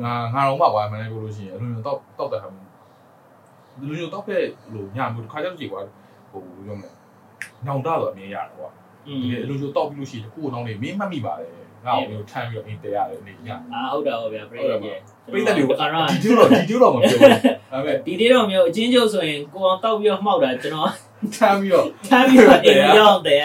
[0.05, 2.49] ငါငါတော့မှပါမလဲကိုလို့ရှိရင်အလုံးချုံတော့တော့တယ်ဟာ
[3.81, 4.37] လူညိုတော့ပဲ
[4.73, 5.81] လို့ညမို့တစ်ခါကြောက်ကြည့်ကွာ
[6.31, 6.91] ဟိုပြောမလဲ
[7.67, 8.69] နောင်တတော့အမြင်ရတယ်ကွာ
[9.07, 11.51] တကယ်အလိုလိုတောက်ပြီးလို့ရှိရင်တခုအောင်နေမင်းမှတ်မိပါတယ်
[11.87, 17.39] ငါ့ကိုမျိုးထမ်းပြီးတော့အိမ်တဲရတယ်နေညအာဟုတ်တာဟုတ်ဗျာပြိတ္တရဲ့ပြိတ္တတွေကိုအာရဒီတူတော့ဒီတူတော့မပြောဘူးဒါ
[17.73, 20.91] ပေမဲ့ဒီသေးတော့မျိုးအချင်းချုပ်ဆိုရင်ကိုအောင်တောက်ပြီးတော့မှောက်တာကျွန်တော်
[21.37, 23.43] ထမ်းပြီးတော့ထားပြီးတော့အိမ်ရောက်တယ်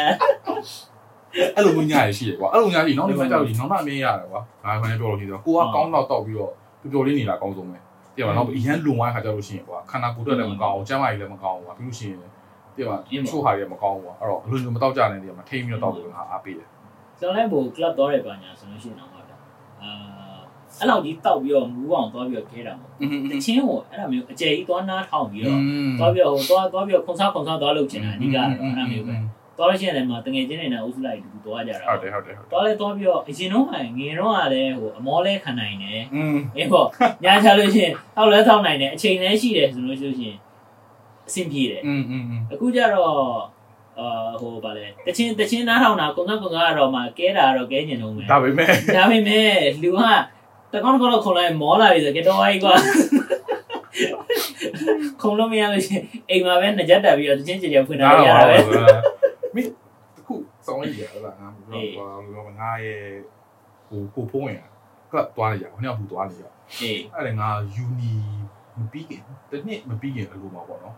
[1.56, 12.24] အဲ့လိုမျိုးညရရှိတယ်ကွာအဲ့လိုညရှိနောက်တစ်ခါကျတော့ဒီနောက်မှအမြင်ရတယ်ကွာငါမှလည်းပြောလို့ရှိတော့ကိုကကောင်းတော့တောက်ပြီးတော့ပျော်ပျော်လေးနေတာအကောင်းဆုံးပဲတကယ်ပါတော့အရန်လွန်သွားခါကျလို့ရှိရင်ကွာခန္ဓာကိုယ်အတွက်လည်းမကောင်းအောင်ကျန်းမာရေးလည်းမကောင်းဘူးကွာပြီးလို့ရှိရင်တ
[12.78, 16.68] ကယ်ပါချိုးဟာတွေမကောင်းဘူးကွာအဲ့တော့အလိုလိုမတောက်ကြနဲ့တကယ်မှာထိမ့်ပြီးတော့တောက်လို့ငါအားပေးတယ်
[17.23, 19.37] ကျွန်တော်လည်းဟို club သွားတယ်ပါညာဆိုလို့ရှိရင်တော့ပါဗျာ
[19.83, 19.91] အာ
[20.79, 29.15] အဲ့လောက်ကြီးတောက်ပြီးတော့မူးအောင်သွားပြီးတော့ခဲတာမဟုတ် อืม တချင်းကိုအဲ့ဒါမျိုးအကျယ်ကြီးသွားနားထောင်ပြီး อื တော့ ม သွားပြီးတော့ဟိုသွားသွားပြီးတော့ခွန်စားခွန်စားသွားလုပ်ချင်တာအဓိကတော့အဲ့ဒါမျိုးပဲ
[29.57, 33.75] သွားလို့ရှိရင်လည်းမတငယ်ချင်းတွေနဲ့အုပ်စုလိုက်တူသွားကြတာ ဟုတ်တယ်ဟုတ်တယ်ဟုတ်တယ် သွားလဲသွားပြီးတော့အရင်တော့င
[34.07, 36.87] ယ်တော့ကလည်းဟိုအမောလဲခံနိုင်တယ် อืม အေးပေါ့
[37.25, 40.37] ညာချလို့ရှိရင်တောက်လဲတောက်နိုင်တယ်အချိန်လည်းရှိတယ်ဆိုလို့ရှိရင်
[41.27, 42.23] အဆင်ပြေတယ် อืมอืม
[42.53, 43.15] အခုကျတော့
[44.00, 44.08] အာ
[44.42, 49.52] ဟိုဗာလဲတချင်းတချင်းနားထောင်တာကွန်ကကွန်ကတော့မှကဲတာတော့ကဲကျင်တော့မယ်ဒါပေမဲ့ဒါပေမဲ့
[49.84, 50.02] လူက
[50.74, 52.74] တကောင်းကောင်းခုံလိုက်မောလာပြီဆိုကတော့ဟိုင်းကွာ
[55.22, 58.58] ခုံလို့မရလို့ရှိရင်အိမ်မှာပဲနှကြက်တက်ပြီးတော့တချင်းကြင်ကြဖွင့်ထားလို့ရတာပဲ
[59.56, 59.70] မင်း
[60.16, 60.36] တခု
[60.66, 63.02] စောင်းလိုက်ရလားငါပြောကွာပြောငါရဲ့
[63.88, 64.58] ဟိုကိုဖုံးရ
[65.12, 66.46] club သွားနေကြခဏဘူးသွားနေကြ
[66.82, 67.50] အေးအဲ့ဒါငါ
[67.84, 68.14] uni
[68.78, 70.96] မပြီးခင်တနည်းမပြီးခင်အလိုမှာပေါ့နော်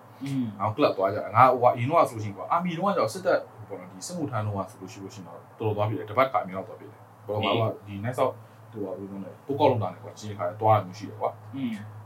[0.60, 8.34] အောင်ကလပ်သွားကြငါဟိုအရင်တော့ဆိုရှင်ကွာအာမီတော့ကျွန်တော်စစ်တပ်ပေါ့နော်ဒီစစ်မှုထမ်းတော့ဆိုလို့ရှိလို့ရှင်တော့တော်တော်သွားပြီလေတပတ်ခါမျိုးတော့သွားပြီလေဘောမှာကဒီ next out
[8.72, 11.30] ဟိုဘာလို့လဲပုတ်ကောက်လုံးတာလေကွာချင်းခါတော့သွားရမျိုးရှိတယ်ကွာ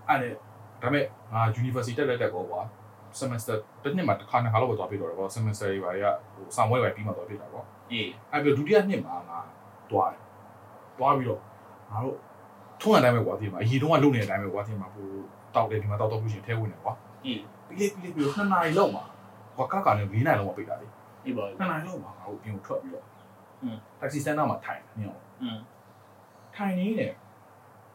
[0.08, 0.40] အဲ့ဒါ
[0.82, 2.62] ဒါပေမဲ့ငါ university တက်လက်တက်ကောကွာ
[3.20, 6.04] semester တစ်နှစ်မှာတစ်ခါနှစ်ခါလောက်ပဲသွားပြီတော့ကွာ semester တွေပါရ
[6.36, 9.40] ဟိုစာမွေးပဲပြီးမှသွားပြီတာကွာအေးအဲ့ပြီးဒုတိယနှစ်မှာငါ
[9.92, 10.22] သွားတယ်
[11.00, 11.42] သွားပြီးတော့
[11.92, 12.18] ငါတို့
[12.82, 15.08] ထုံးတဲ့အတိုင်းပဲကွာပြင်မှာအရင်တုန်းကလုံနေတဲ့အတိုင်းပဲကွာပြင်မှာဟို
[15.56, 16.94] တောက်တယ်ဒီမှာတောက်တော့ဘူးရှင်ထဲဝင်တယ်ကွာ
[17.26, 19.04] အင်းပြီးလေပြီးလေပြီးတော့နှစ်နာရီလောက်မှာ
[19.58, 20.88] ကွာကကလည်း၄နာရီလောက်မှာပိတ်တာလေ
[21.26, 23.06] အေးပါနှစ်နာရီလောက်မှာဟိုပြင်ကိုထွက်ပြီးတော့
[23.62, 25.62] အင်းတက္ကစီစတန်ဒါမှာထိုင်နေအောင်အင်း
[26.56, 27.14] ထိုင်နေတယ်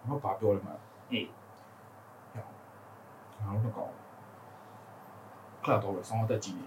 [0.09, 0.75] ဘာဘာပြောလဲမှာ
[1.13, 1.27] အေး
[2.33, 2.45] ဟော
[3.47, 3.89] ငါတို့ကော
[5.65, 6.65] ကလာတော့ဆောင်းတက်ကြည့်နေ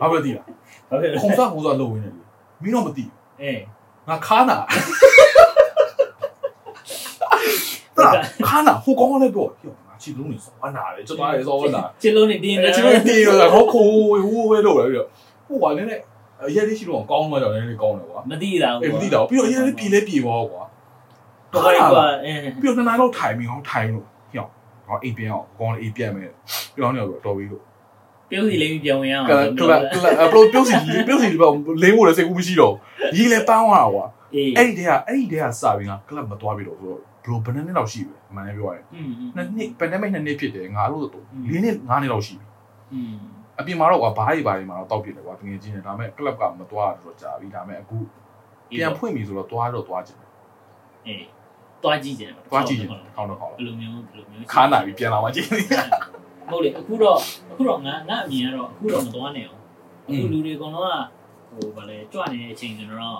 [0.00, 0.46] ဘာပဲသိလား
[0.88, 2.22] ဘာပဲခုံစားခုံစားလုံဝင်နေလေ
[2.62, 3.60] မင်းတော့မသိဘူးအေး
[4.08, 4.58] ငါခါနာ
[7.98, 8.10] တာ
[8.46, 13.90] ခါနာဟိုကောင်းလည်းပြောဟိုငါချီလုံးနေစောဝနာလေကျွန်တော်လည်းစောဝနာချစ်လုံးနေပြင်းအဲနေချီလုံးတီးတော့ဟောခိုး
[14.26, 14.84] ဟိုးဝဲတော့လေ
[15.46, 16.00] ဟိုကလည်းနဲ့
[16.56, 20.62] ရဲလေးရှိတော့ကောင်းမှကြောင့်လည်းကောင်းတယ်ကွာမသိတာအေးမသိတော့ပြီးတော့ရဲလေးပြေးလေးပြေးပါကွာ
[21.52, 24.46] တော့ဘာကွာအေးပြီးတော့နှစ်နာရီလောက်ထိုင်ပြီးဟောထိုင်လို့ဟော
[24.86, 26.30] ဟောအိပ်ပြန်အောင်ကောင်းလေးအိပ်ပြန်မယ်
[26.74, 27.62] ပြီးတော့တော့တော်ပြီလို့
[28.30, 30.74] ပြုံးစီလေးပြောင်းရအောင်ကလကလကလအပလိုပြုတ်စီ
[31.08, 32.74] ပြုတ်စီပေါ့လင်းဖို့လည်းစိတ်ကူးမရှိတော့
[33.16, 38.84] ရီးလည်းပန်းသွားတာကွာအေးအဲ့ဒီတည်းကအဲ့ဒီတည်းကစပြီးငါကလပ်မသွားပြီတော့ဆိုတော့ ဘလို့ဘယ်နှစ်နှစ်လောက်ရှိပြီမှန်တယ်ပြောရရင်
[39.36, 42.46] နှစ်နှစ် pandemic နှစ်နှစ်ဖြစ်တယ်ငါတို့တော့၄နှစ်၅နှစ်လောက်ရှိပြီ
[43.58, 47.96] အပြင်မှာတော့ကွာဘားတွေဘားတွေမှာတော့တောက်ပြစ်တယ်ကွာတကယ်ချင်းတယ်ဒါပေမဲ့ club ကမသွားတော့ကြာပြီဒါပေမဲ့အခု
[48.70, 50.30] ပြန်ဖွင့်ပြီဆိုတော့သွားတော့သွားချင်တယ်
[51.06, 51.24] အေး
[51.82, 57.18] သွားကြည့်ကြတယ်သွားကြည့်ကြတယ်ခေါင်းတော့ခေါင်းဘယ်လိုမျိုးဘယ်လိုမျိုးခါနာပြီပြန်လာမှကြည့်ဟုတ်လေအခုတော့
[57.50, 59.62] အခုတော့ငါငါအမြင်ကတော့အခုတော့မသွားနိုင်အောင်
[60.06, 60.96] အခုလူတွေအကုန်လုံးက
[61.56, 63.18] ဟိုဗာလဲကြွနေတဲ့အချိန်ဆိုတော့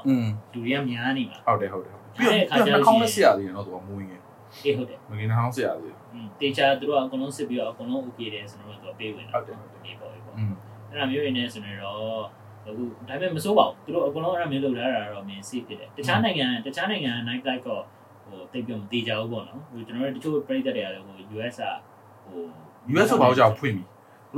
[0.52, 4.20] လူတွေကများနေမှာဟုတ်တယ်ဟုတ်တယ်ပြီးတော့ခါကျတော့ကောင်းတဲ့ဆရာကြီးနော်သူကမူငယ်
[4.64, 12.00] အေးဟုတ်တယ်မငင်းဟောင်းဆရာကြီးอืมတေချာသူတို့ကအကုန်လုံးစစ်ပြီးတော့အကုန်လုံး okay တယ်ဆိုတော့သူကပေးဝင်တာဟုတ်တယ်ဟုတ်တယ်ဒီပေါ်ပြီးပေါ့အဲ့ဒါမျိုးရင်းနေဆိုတော့
[12.68, 17.82] အခုဒါပေမဲ့မစိုးပါဘူးသူတို့အကုန်လုံးအဲ့ဒါမျိုးလုပ်လာတာတော့မင်းစိတ်ဖြစ်တယ်တခြားနိုင်ငံတခြားနိုင်ငံ night life တော့
[18.24, 21.64] ဟိုတိတ်ပြောမသေးကြဘူးပေါ့နော်ဟိုကျွန်တော်တို့တချို့ပြည်သက်တွေကလည်းဟို US က
[22.24, 22.42] ဟို
[22.94, 23.84] US ဘာလို့ကြောက်ဖွင့်ပြီ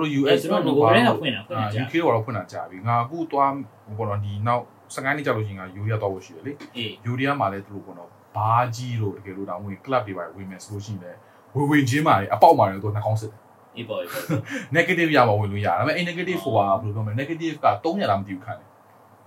[0.00, 3.52] တို့ US ကျွန်တော်ငကိုရဲကဖွင့်တာဖွင့်အာတာကြာ UK ကတော့ဖွင့်တာကြာပြီငါအခုသွား
[3.86, 4.62] ဟိုပေါ့နော်ဒီနောက်
[4.94, 11.18] စကိုင်းနေကြလို့ရှိရင်ငါယူရီးယားသွားဖို့ရှိတယ်လေအေးယူရီးယားမှာလည်းသူတို့ပေါ့နော်ဘာကြီးလို့တကယ်လို့တောင်ဝင် club တွေပါဝင်မယ်ဆိုလို့ရှိရင်လည်း
[11.54, 13.40] ဝေဝင်ချင်းမှာလေအပေါက်မှာလည်းသူနှာခေါင်းစစ်တယ်
[13.76, 14.24] အေးပေါ့အေးပေါ့
[14.76, 18.68] negative ရမှာဝင်လို့ရတယ်ဒါပေမဲ့အဲ့ negative ဟိုဟာဘယ်လိုပြောမလဲ negative က300လားမသိဘူးခံတယ်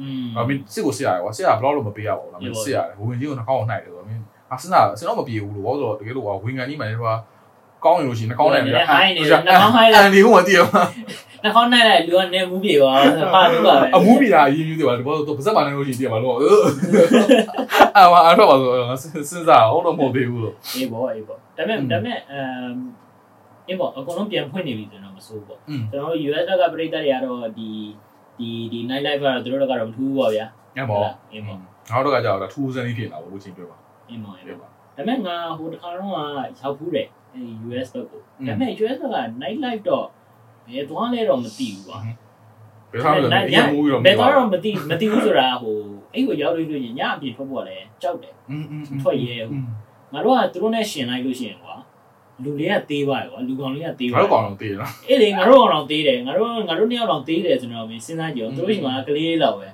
[0.02, 4.22] อืม I mean စစ်ကိုစစ်ရတယ်ကွာစစ်ရဘလောက်လို့မပေးရပါဘူးဒါပေမဲ့စစ်ရတယ်ဝင်ချင်းကိုနှာခေါင်းကိုနှိုက်တယ်ဆိုတော့ I mean
[4.54, 7.12] အစနာစင်တော့မပြေဘူးလို့ဘောဆိုတော့တကယ်လို့ကဝင်ကန်ကြီးမှလည်းသူက
[7.86, 10.84] ကောင်းရင်လို့ရှိရင်နှာခေါင်းနဲ့အန်ဒီဟိုမသိရမှာ
[11.44, 12.98] နှာခေါင်းနိုင်လိုက်လူကနေမူးပြေသွား
[13.34, 16.36] ဟာလို့ပါပဲအမှုပြည်တာအရင်ယူတယ်ပါဘောတော့ပါစက်ပါနေလို့ရှိရင်တည်ပါလို့
[17.98, 22.74] အာမအားတော့ပါဆိုစဉ်းစားဟုတ်တော့မဟုတ်သေးဘူးလို့အေးပေါ့အေးပေါ့ဒါပေမဲ့ဒါပေမဲ့အမ်
[23.68, 27.70] အေးပေါ့အကုန်လုံးပြန်ဖွင့်နေပြီဆိုတော့မဆိုးပေါ့อืมကျွန်တော်တို့ US ကပြည်သက်တွေကတော့ဒီ
[28.40, 30.46] ဒီဒီ night life ကတော့သူတို့ကတော့မထူးဘူးပေါ့ဗျာ
[30.78, 33.78] အဲ့ပေါ့အေးပေါ့ငါတို့ကကြောက်တာထူးစမ်းလေးဖြစ်လာဘူးလို့ချင်းပြောပါ
[34.10, 40.08] အေးပေါ့အေးပြောပေါ့ပါဒါပေမဲ့ငါဟိုတစ်ခါတော့ကရောက်ဖူးတယ် အဲ US ဘက်ကိုဒါပေမဲ့ US ဘက်က night life တော့
[40.68, 43.28] ဘယ်သွားလဲတော့မသိဘူးပါဘယ်သွားလဲ
[44.06, 45.78] ဘယ်သွားတော့မသိမသိဘူးဆိုတာဟို
[46.14, 48.34] အဲ့ကိုရောက်လို့လို့ညအပြင်ထွက်ဖို့လည်းကြောက်တယ်
[49.02, 49.64] ထွက်ရဲဘူး
[50.14, 51.76] ငါတို့ကသူတို့နဲ့ရှင်လိုက်လို့ရှင်ကွာ
[52.44, 59.68] လူတွေကသေးပါရောလူကောင်တွေကသေးပါငါတို့ကောင်တော့သေးလားအေးလေငါတို့ကောင်တော့သေးတယ်ငါတို့ငါတို့နှစ်ယောက်တော့သေးတယ်ဆိုတော့မင်းစဉ်းစားကြည့်အောင်သူတို့ရှင်ကကလေးလောက်ပဲ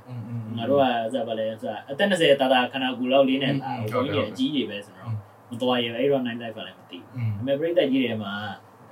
[0.58, 5.12] ငါတို့ကစပါလဲစအသက်20တာတာခနာကူလောက်လေးနဲ့လာဟိုကြီးကြီးအကြီးကြီးပဲဆိုတော့
[5.52, 8.34] မသွားရဲအဲ့တော့9 live ကလည်းမသိဘူးဒါပေမဲ့ပြည်သက်ကြီးတွေမှာ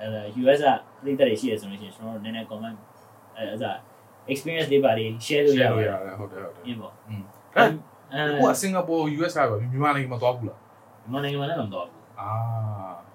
[0.01, 0.07] အဲ
[0.41, 0.67] US က
[1.03, 2.77] ပြည်သက်တွေရှိရဆိုလို့ရှိရင်ကျွန်တော်တို့နည်းနည်း comment
[3.37, 3.71] အဲအဲ
[4.31, 7.23] experience တွေပါလေး share လုပ်ရပါတယ်ဟုတ်တယ်ဟုတ်တယ်အင်းပေါ့อืม
[7.55, 9.39] အဲ့ကွာစင်ကာပူ US က
[9.71, 10.59] မြန်မာနိုင်ငံမှာသွားဘူးလား
[11.01, 12.29] မြန်မာနိုင်ငံမှာလည်းမသွားဘူးအာ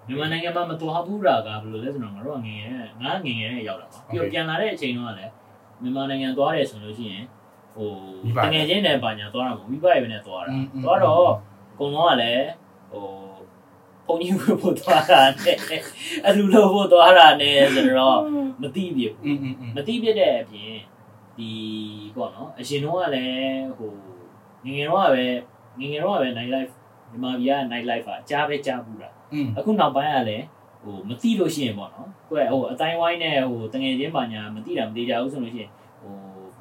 [0.07, 2.63] မြန်မာနိုင်ငံမှာမသွားဘူးတာကဘယ်လိုလဲဆိုတော့ငါတို့ငငယ်
[3.03, 5.33] ငါငငယ်နဲ့ရောက်တာပါပြီးတော့ပြန်လာတဲ့အချိန်တုန်းကလည်း
[5.83, 7.25] မြန်မာနိုင်ငံသွားတယ်ဆိုလို့ရှိရင်
[7.75, 7.91] ဟို
[8.45, 10.53] တကယ်ချင်းနဲ့ပါညာသွားတာမဟုတ်မိဘတွေပဲနဲ့သွားတာ
[10.85, 11.31] သွားတော့
[11.73, 12.45] အကုန်လုံးကလည်း
[12.93, 15.57] ဟိုုံကြီးဝတ်ဖို့သွားတာနဲ့
[16.27, 18.21] အလူလို့ဖို့သွားတာနဲ့ဆိုတော့
[18.63, 19.39] မသိပြဘူး
[19.77, 20.77] မသိပြတဲ့အပြင်
[21.37, 21.51] ဒီ
[22.17, 23.93] ပေါ့နော်အရင်တော့ကလည်းဟို
[24.65, 25.25] ငငယ်တော့ကပဲ
[25.79, 26.73] ငငယ်တော့ကပဲ night life
[27.11, 29.11] မြန်မာပြည်က night life ပါကြားပဲကြားဘူးတာ
[29.57, 30.45] အခုနောက်ပိုင်းကလည်း
[30.83, 35.71] ဟိုမသိလို့ရှိရင်ပေါ့နော်ကိုယ်ဟိုအတိုင်းဝိုင်းနဲ့ဟိုတငယ်ချင်းပါညာမသိတာမသိကြဘူးဆိုလို့ရှိရင်
[36.01, 36.15] ဟို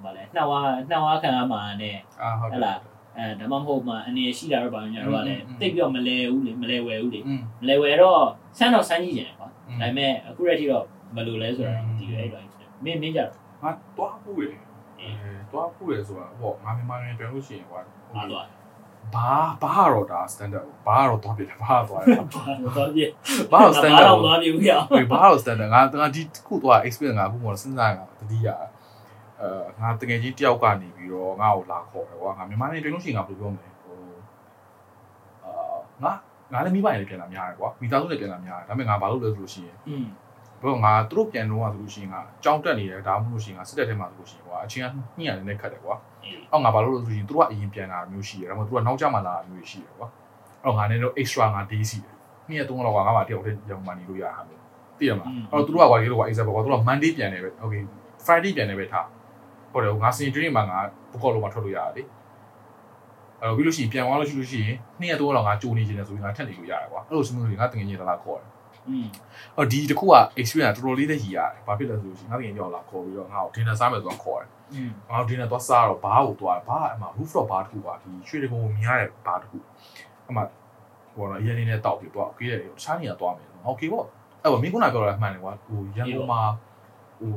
[0.03, 0.59] ဘာလဲနှောက်ဝါ
[0.89, 1.95] နှောက်ဝါခံရမှာနဲ့
[2.41, 2.79] ဟုတ်လား
[3.19, 7.19] အဲဒါမှမဟုတ်မှအနေရှိတာတော့ဘာလို့ညာတော့လည်းတိတ်ပြောမလဲဘူးလေမလဲဝဲဘူးလေ
[7.61, 8.23] မလဲဝဲတော့
[8.57, 12.43] ဆန်းတော့ဆန်းကြည့်ကြတယ်ကွာဒါပေမဲ့အခုရက်ထိတော့ဘယ်လိုလဲဆိုတာတော့မသိဘူးအဲ့လို
[12.83, 13.31] မင်းမင်းကြတော့
[13.63, 14.47] ငါတွားဖို့လေ
[14.99, 15.09] အဲ
[15.51, 17.79] တွားဖို့လေဆိုတာဟောငါမြန်မာနိုင်ငံပြန်လို့ရှိရင်ကွာ
[18.15, 18.45] ဟာတော့
[19.15, 19.31] ဘာ
[19.63, 23.03] ဘာတော့ဒါ standard ဘာတော့တော့ပြတယ်ဘာတော့တော့ပြ
[23.51, 24.71] ဘာတော့ standard ဘာတော့တော့ပြဘူးရ
[25.11, 28.47] ဘာတော့ standard ငါငါဒီခုတော့ experience ငါအခုမှစဉ်းစားငါတတိယ
[29.41, 29.49] အဲ
[29.81, 33.97] ငါတကယ်ကြီးတယောက်ကနေပြီးတော့ငါ့ကိုလာခေါ်တယ်ကွာငါမြန်မာနေတွင်လို့ရှိရင်ငါဘယ်လိုပြောမလဲဟို
[35.45, 35.51] အာ
[36.03, 36.11] ငါ
[36.53, 40.05] ငါလည်းမိဘတွေပြန်လာများတယ်ကွာမိသားစုတွေပြန်လာများတယ်ဒါပေမဲ့ငါဘာလို့လဲဆိုလို့ရှိရင်อืม
[40.61, 44.85] ဘယ်တော့ငါသူတို့ပြန်တော့ဆိုလို့ရှိရင်ငါကြောင်းတက်နေတယ်ဒါမှမဟုတ်လို့ရှိရင်ငါစစ်တက်ထဲမှာဆိုလို့ရှိရင်ကွာအချင်းက
[45.17, 50.07] ညှိရတယ်နဲ့ခတ်တယ်ကွာအေးအော်ငါဘာလို့လဲဆိုလို့ရှိရင်သူတို့ကအရင်ပြန်လာမျိုးရှိတယ်ဒါပေမဲ့သူတို့ကနောက်ကျမှလာတာမျိုးရှိတယ်ကွာ
[50.65, 52.15] အော်ငါလည်းတော့ extra ငါ day စီတယ်
[52.49, 54.61] နေ့ရက်သုံးလောက်ကငါမှတယောက်တည်းရောင်မှနေလို့ရတာမျိုး
[54.99, 57.81] သိရမလားအော်သူတို့ကကွာဒီလိုကွာ example ကွာသူတို့က Monday ပြန်တယ်ပဲ okay
[58.25, 59.05] Friday ပြန်တယ်ပဲထား
[59.72, 60.78] ဟုတ်တယ်ငါစင် dream မှာငါ
[61.12, 62.02] ဘကောလုံးမှာထွက်လို့ရတယ်လေ
[63.40, 68.48] အဲ့တော့ပြီးလို့ရှိရင်ပြန်သွားလို့ရှိလို့ရှိရင်နေ့ရက်သုံးလောက်ငါကြိုနေခြင်းနဲ့ဆိုရင်ငါထက်နေလို့ရတယ်ကွာအဲ့လိုစမျိုးတွေငါတကယ်ကြီးလာလာခေါ်တယ်
[68.88, 69.06] อืม
[69.56, 79.58] အော်ဒီတခုက experience တော်တော်လေးနဲ့ရည်ရတယ်ဘာဖြစ်လဲဆိုလို့ရှိရင်ငါတကယ်ကြောက်လာခေါ်ပြီးတော့ငါ့ကို dinner စားမယ်ဆိုတော့ခေါ်တယ် อืม ငါတို့ dinner သွားစားတော့ဘားကိုသွားဘားအမှ rooftop bar တခုပါဒီရွှေတကုံကိုမြင်ရတဲ့ bar တခု
[80.28, 80.40] အမှ
[81.14, 84.04] ဟိုတော့အရင်လေးနဲ့တောက်ပြီးတော့ကြေးတယ်တခြားနေရာသွားမယ်โอเคပေါ့
[84.42, 86.40] အဲ့တော့မင်းကနာပြောတာမှန်တယ်ကွာဟိုရန်ကုန်မှာ
[87.18, 87.32] ဟို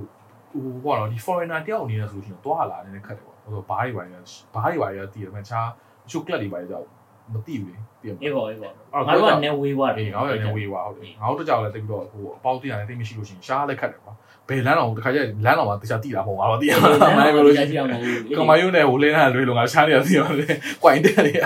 [0.52, 4.14] ဟိုဘောတော့ဒီ foreigner တယောက်အနေနဲ့ဆိုလို့ရှိရင်သွားလာနေတဲ့ခက်တယ်ပေါ့ဟိုဘားတွေပါရ
[4.54, 5.68] ဘားတွေပါရတည်တယ်မှခြား
[6.10, 6.86] ချိုကလတ်တွေပါရတော့
[7.32, 14.12] မသိဘူးလေတည်မှာအေးပေါ့အေးပေါ့ငါတို့ကနေဝေးသွားတယ်အေးငါတို့လည်းဝေးသွားဟုတ်တယ်ငါတို့တကြောင်လည်းတိတ်ပြီးတော့ဟိုအပေါက်တရားလည်းတိတ်မရှိလို့ရှိရင်ရှားလည်းခတ်တယ်ကွာ
[14.48, 20.46] ဘယ်လမ်းအောင်တခါကျလမ်းအောင်မှာတခြားတိတာမဟုတ်ငါတော့တိရမှာမနိုင်ဘူးလို့ရှိရင်မဟုတ်ဘူးကမယုံနဲ့ဟိုလင်းလာလွေးလုံးကရှားနေရစီပါလေ
[20.82, 21.42] ကွိုင်တက်နေရ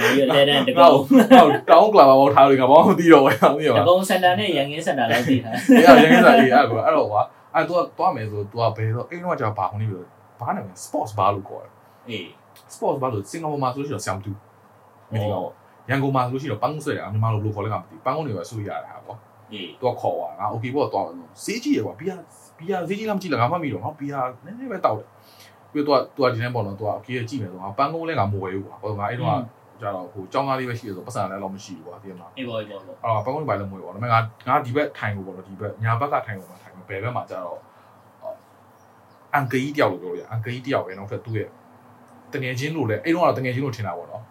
[0.00, 7.22] ဒီလဲတဲ့တကောကောဟုတ်တောင်းကလာပါဘောထားလို့ကဘာမှမသိတော့ဘူးသိရတပါကောစင်တာနဲ့ရန်ကင်းစင်တာလောက်သိတာအေးရရင်စားအေးအဲ့ကွာအဲ့တော့ကွာ
[7.54, 9.98] အဲ့တော့သွားမယ်ဆိုတော့ဘယ်တော့အိမ်တော့ကြာဘာခုနေပြီ
[10.40, 11.72] ဘာနဲ့ sports bar လို့ခေါ်တယ်
[12.08, 12.24] အေး
[12.74, 14.32] sports bar လို့စင်ကာပူမှာဆိုလို့ရှိရင်ဆမ်တူ
[15.12, 15.50] မင်းကတော့
[15.88, 19.18] ရန်ကုန်မှာဆိုလို့ရှိရင်ပန်းကုန်းဆွဲတယ်အမြန်မာလိုဘယ်လိုခေါ်လဲကမသိပန်းကုန်းတွေပဲဆွဲရတာပေါ့
[19.52, 21.06] အေးတော့ခေါ်သွားငါ okay ပေါ့တော့
[21.44, 22.16] စေးကြည့်ရကွာဘီယာ
[22.58, 25.06] ဘီယာစေးကြည့်လားမကြည့်လားငါမှမပြီးတော့ငါဘီယာနည်းနည်းပဲတောက်တယ်
[25.72, 29.36] ပြီးတော့သူကဒီနေ့ပေါ့နော်သူက okay ကြည့်မယ်ဆိုငါပန်းကုန်းလဲငါမဝယ်ဘူးကွာဟိုငါအဲ့တော့
[29.80, 37.60] ကျတော့ဟိုចောင်းသားလေးပဲရှိရဆိုပတ်စံလည်းတော့မရှိဘူးကွာဒီမှာအေးပေါ့အေးပေါ့ပေါ့အော်ပန်းကုန်းပိုင်းလည်းမဝယ်ပါဘူးဒါပေမဲ့ငါငါဒီဘက်ထိုင်လို့ပေါ့နော်ဒီဘက်ညာဘက်ကထိုင်လို့ပါထိုင် ဘယ်ဘက်မှာကျတော့
[39.34, 41.48] အန်ကကြီးတယောက်လို့ပြောလို့ရအန်ကကြီးတယောက်ပဲနောက်ထပ်သူ့ရဲ့
[42.32, 44.22] တငယ်ချင်းလို့လဲအဲ့တော့တငယ်ချင်းလို့ထင်တာပေါ့နော်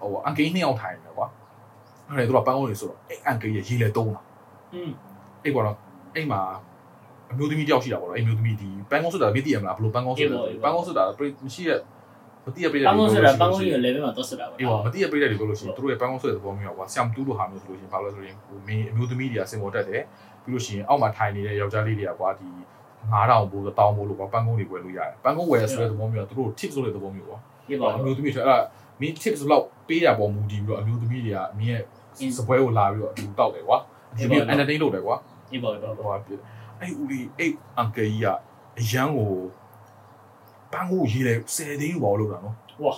[0.00, 1.26] ဟိုအန်ကကြီးနှစ်ယောက်ထိုင်တယ်ကွာ
[2.06, 4.20] အဲ့ဒါသူကပန်းကုန်းနေဆိုတော့အဲ့အန်ကကြီးရေလေတုံးတာ
[4.74, 4.90] อืม
[5.44, 5.76] အဲ့ပေါ့နော်
[6.14, 6.40] အဲ့မှာ
[7.30, 11.04] အမျိုးသမီးတယောက်ရှိတာပေါ့နော်အဲ့မျိုးသမီးဒီပန်းကုန်းဆိုတာမသိရမလားဘယ်လိုပန်းကုန်းဆိုတာပန်းကုန်းဆိုတာ
[11.46, 11.70] မရှိရ
[12.44, 20.02] မသိရပြည့်တယ်ပန်းကုန်းဆိုတာပန်းကုန်းရဲ့ level မှာတော့ဆိုတာပါအေးပါမသိရပြည့်တယ်လို့ပြောလို့ရှိရင်သူတို့ရဲ့ပန်းကုန်းဆိုတဲ့သဘောမျိုးကွာဆမ်တူးလိုဟာမျိုးဆိုလို့ရှိရင်ဘာလို့လဲဆိုရင်ဟိုမင်းအမျိုးသမီးတွေကစင်ပေါ်တက်တယ်
[20.42, 22.48] ပြီးလို့ရှိရင်အောက်မှာထိုင်နေတဲ့ယောက်ျားလေးတွေကကွာဒီ
[23.12, 28.56] 9000ပိုး1000ပိုးလို့ကွာပန်းကုန်းတွေဝယ်လို့ရတယ်ပန်းကုန်းဝယ်ဆိုတဲ့သဘောမျိုးကသူတို့ tips ဆိုတဲ့သဘောမျိုးကွာဖြစ်ပါဘူးအမျိုးသမီးတွေအဲ့ဒါ
[29.00, 31.82] မင်း tips လောက်ပေးတာပေါ်မူတည်ပြီးတော့အမျိုးသမီးတွေကမင်းရဲ့
[32.36, 33.78] စပွဲကိုလာပြီးတော့အတူတောက်တယ်ကွာ
[34.16, 35.16] ဒီလို entertain လုပ်တယ်ကွာ
[35.50, 36.32] ဖြစ်ပါတော့ဟောပြ
[36.80, 38.26] အဲ့ဦးလေးအဲ့ uncle ကြီးက
[38.78, 39.32] အရန်ကို
[40.72, 42.94] ပန်းကုန်းရေးတယ်10သိန်းယူပါလို့လုပ်တာနော်ဝါ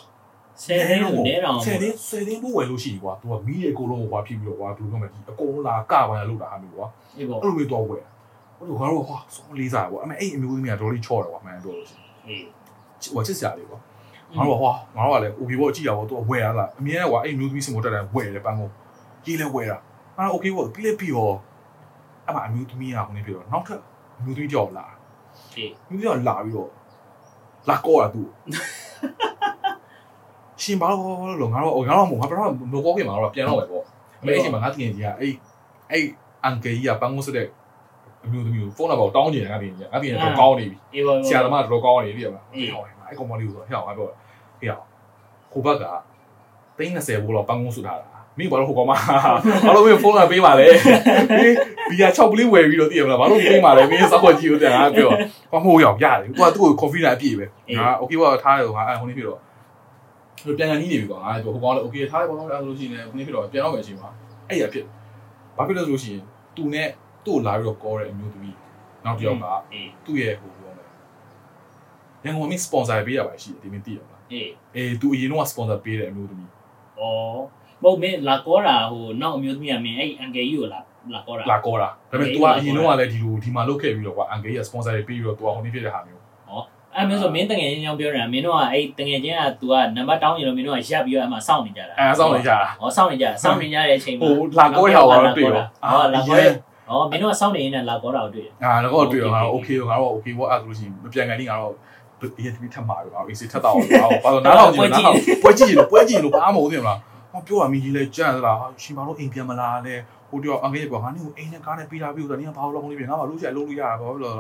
[0.62, 8.04] 10သိန်းကိုနဲတောင်10သိန်း10သိန်းဘူးဝယ်လို့ရှိပြီကွာ။ तू ကမီးရေအကုန်လုံးကိုွာဖြီးပြီးတော့ကွာဘယ်လိုလုပ်မလဲဒီအကုန်လာကပိုင်းလောက်တာဟာမျိုးကွာ။အေးပေါ့။အဲ့လိုမျိုးတော့ဝယ်။
[8.56, 11.96] ဟိုလိုကတော့ဟာစောလေးစားကွာ။အမေအဲ့အမျိုးသမီးကဒေါ်လေးချော့တယ်ကွာအမှန်တော့လို့ရှိ။
[12.26, 12.42] အေး။
[13.14, 13.78] ဟိုချစ်စရာလေးကွာ။
[14.36, 18.70] ငါတို့ကဟာငါတို့ကလည်း okay ပေါ့ကြည့်ရပါတော့ तू ဝယ်ရလား။အမြင်နဲ့ကွာအဲ့မျိုးသမီးစင်ကိုတက်တယ်ဝယ်တယ်ပန်းကုန်။
[19.24, 19.78] ကြီးလဲဝယ်တာ။
[20.16, 21.34] ငါတို့ okay ပေါ့ကလစ်ပြီးတော့
[22.26, 23.80] အဲ့မှာအမျိုးသမီးကဟိုနေပြီးတော့နောက်ထပ်
[24.18, 24.86] အမျိုးသမီးကြောက်လာ။
[25.54, 26.70] အေး။မျိုးကြောက်လာပြီးတော့
[27.68, 28.28] လာကောတာသူ့။
[30.62, 33.84] ရှင်ဘာလို့ဘာလို့ငါတော့ငါတော့မငါပထမမကောခင်မှာတော့ပြန်တော့ပဲပေါ့
[34.20, 35.32] အမေအချိန်မှာငါတကယ်ကြီးကအဲ့
[35.90, 36.04] အဲ့
[36.44, 37.46] အန်ကယ်ကြီးကပန်းကုန်းစတဲ့
[38.24, 42.44] အမျိုးသမီးကိုဖုန်းနံပါတ်တောင်းကြတယ်ငါတကယ်ကြီးငါတကယ်တော့ကောင်းနေပြီအေးပေါ့ဆရာသမားတော့ကောင်းနေပြီပြမလား
[42.74, 44.06] ဟောအဲ့ကောင်မလေးကိုဆိုဟဲ့အောင်ငါပြော
[44.60, 44.82] ဟေ့အောင်
[45.52, 45.84] ဟိုဘက်က
[46.78, 48.06] သိန်း30ဘောလောက်ပန်းကုန်းစုထားတာ
[48.38, 48.92] မင်းဘာလို့ဟိုကောင်မ
[49.66, 50.66] ဘာလို့မင်းဖုန်းလာပေးပါလဲ
[51.90, 55.10] ဘီယာ6ပလေးဝယ်ပြီးတော့သိရမလားဘာလို့ပေးပါလဲမင်းစောက်ခွက်ကြည့်လို့တဲ့ငါပြော
[55.52, 57.46] ဘာမို့ရောက်ရတယ်သူကသူ့ကို coffee လာအပြည့်ပဲ
[57.78, 59.26] ငါ okay ဘောထားတယ်ငါအဲဟိုနေ့ဖြစ်
[60.46, 64.10] တော့သူပြန်ကန်ကြီးနေပြီကွာငါဟိုကောင်လည်း okay ထားတယ်ဘောတော့အဲ့လိုရှိနေဟိုနေ့ဖြစ်တော့ပြန်တော့မယ်အချိန်မှာ
[64.48, 64.84] အဲ့ရဖြစ်
[65.56, 66.22] ဘာဖြစ်လို့ဆိုလို့ရှိရင်
[66.56, 66.88] သူနဲ့
[67.24, 68.56] သူ့ကိုလာပြီးတော့ call တဲ့အမျိုးသမီး
[69.04, 70.88] နောက်တစ်ယောက်ကအေးသူ့ရဲ့ဟိုပြောမယ်
[72.24, 77.02] ရန်ကုန်မှာ sponsor ပေးရပါရှိတယ်ဒီမင်းသိရမလားအေးအေးသူအရင်တော့ sponsor ပေးတဲ့အမျိုးသမီးဩ
[77.82, 80.80] မဟုတ်မင်းလာကောတာဟိုနောက်အမျိုးသမီးကမင်းအဲ့အန်ကယ်ကြီးကိုလာ
[81.14, 86.19] လာကောတာလာ call တာဒါပေမဲ့ तू ကအရင်တော့လည်းဒီလိုဒီမှာလုပ်ခဲ့ပြီးတော့ကွာအန်ဂေးက sponsor ပေးပြီးတော့ तू ကဟိုနေ့ဖြစ်တဲ့ဟာမျိုး
[87.00, 96.50] အဲ့မျိုးဆိုမင်းတငယ်ချင်းကြောင့်ပြောနေတာမင်းတို့ကအဲ့တငယ်ချင်းက तू ကနံပါတ်တောင်းရင်တော့မင်းတို့ကရပ်ပြီးတော့အမှစောင့်နေကြတာအဲအဆောင်နေကြတာဟောစောင့်နေကြတာစောင့်နေကြတဲ့အချိန်မှာဟိုလာကောတဲ့ဟာကိုတော့တွေ့ရောဟောလာကောတဲ့
[96.88, 101.74] ဟောမင်းတို့ကစောင့်နေရင်လည်းလာကောတာကိုတွေ့တယ်အာတော့တွေ့ရောငါတော့ okay ငါတော့ okay ဘောအဲ့ဒါဆိုလို့ရှိရင်မပြန်ကန်နေငါတော့
[102.38, 106.98] အေးတပီထပ်မှာပဲငါ AC ထပ်တော့ငါတော့ဘာလို့နားတော့ကြည့်နားတော့ပွဲကြည့်လို့ပွဲကြည့်လို့ဘာမှမဟုတ်သေးဘူးလား
[107.32, 109.94] ဟောပြောရမင်းကြီးလဲကြံ့သလားရှင်ဘာလို့အိမ်ပြန်မလာလဲ
[110.30, 114.30] ဟိုတယောက်အငယ်ကငါနေကိုအိမ်နဲ့ကားနဲ့ပြီးတာပြီးတော့နင်ကဘာလို့လုံးလေးပြန်ငါဘာလို့ရှိအလုံးလို့ရတာဘာလို့လဲ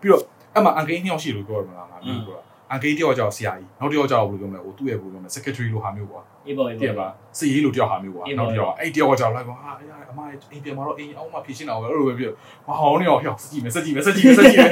[0.00, 0.22] ပြီးတော့
[0.56, 9.70] အမှအငယ်နှစ်ယောက်ရှိလို့ပြောရမလားငါပြောပြောအအန်ကေးတယောက်ကြောက်ဆရာကြီးနောက်တယောက်ကြောက်ဘယ်လိုပြောမလဲဟိုသူ့ရဲ့ဘယ်လိုပြောမလဲ secretary လိုဟာမျိုးပေါ့အေးပေါ့အေးတည့်ပေါ့ပါစီရေးလိုတယောက်ဟာမျိုးပေါ့နောက်တယောက်အဲ့တယောက်ကြောက်လိုက်ပေါ့ဟာ
[10.10, 10.20] အမ
[10.52, 12.24] အိမ်ပြန်มาတော့အိမ်အောင်မှဖြည့်ရှင်းအောင်ပဲအဲ့လိုပဲပြ
[12.66, 14.70] မဟောင်းနေအောင်ဟျောက်စကြည့်မယ်စကြည့်မယ်စကြည့်မယ်စကြည့်မယ်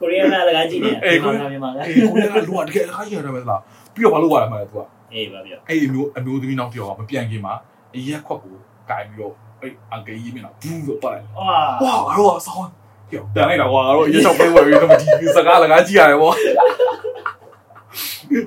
[0.00, 3.60] ကိုရီးယားကလည်းကြည့်နေတယ်မြန်မာကအေးကိုလည်းလူကတကယ်ခါရတယ်ပဲလား
[3.94, 7.54] ပြီးတော့ဘာလို့ရလဲမှာလဲသူကအေးပါဗျအဲ့ဒီမျိုးအမျိုးသမီးနောက်တယောက်ကမပြန်ခင်မှာ
[7.96, 8.54] အရက်ခွက်ကို
[8.90, 11.48] ကင်ပြီးတော့အဲ့အန်ကေးကြီးမျက်နှာဘူးဆိုပတ်လိုက်အာ
[11.82, 12.70] ဝါငါတို့ကဆောင်း
[13.10, 16.36] ဟျောတန်လိုက်တာကွာငါတို့ရက်ချောက်ပဲဝယ်ပြီးတော့ဒီစကားလကားကြည့်ရတယ်ပေါ့ဟု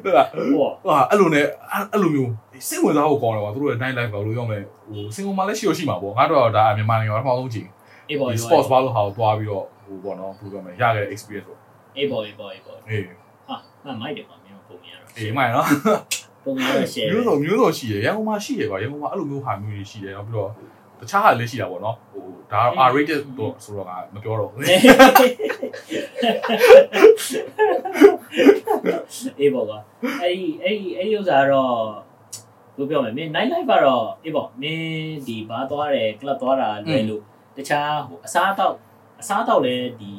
[0.10, 1.46] တ်လားဟောဟာအဲ့လိုနဲ့
[1.92, 2.32] အဲ့လိုမျိုး
[2.68, 7.68] စိတ်ဝင်စားဖို့ကောင်းတယ်ကွာသူတို့ရဲ့ night life ဘာလို့ရောမလဲဟိုစင်ကုန်မှာလည်းရှိရရှိမှာပေါ့ငါတို့ကတော့ဒါမြန်မာနိုင်ငံမှာပထမဆုံးချိန်
[8.10, 11.58] အေးပေါ့ဒီအေး sports ပေါ့ bar လို့ဟာကိုတွားပြီးတော့ဟိုပေါ့နော်ဘယ်လိုပြောမလဲရခဲ့တဲ့ experience ပေါ့
[11.98, 15.66] အေးပေါ့အေးပေါ့အေးပေါ့အေးဟာငါမိုက်တယ်ကွာမင်းပုံများတော့အေးမှန်နော်
[16.46, 20.50] ပုံများတော့ share မျိုးစုံမျိုးစုံရှိတယ်ရန်ကုန်မှာရှိတယ်ကွာရန်ကုန်မှာအဲ့လိုမျိုးဟာမျိုးတွေရှိတယ်နောက်ပြီးတော့
[21.04, 24.60] တခြားဟာလည်းရှိတာပေါ့နော်ဟိုဒါကတော့ R rated တော့ဆိုတော့ငါမပြောတော့ဘူး
[29.40, 29.80] အေးပေါ့ကွာ
[30.22, 31.76] အဲ့ဒီအဲ့ဒီအဲ့ဒီဥစ္စာကတော့
[32.78, 37.22] ဘယ်ပြောမလဲမင်း night life ကတော့အေးပေါ့မင်းဒီဘားသွားတယ် club သွားတာလွယ်လို့
[37.58, 38.76] တခြားဟိုအစားအသောက်
[39.22, 40.12] အစားအသောက်လည်းဒီ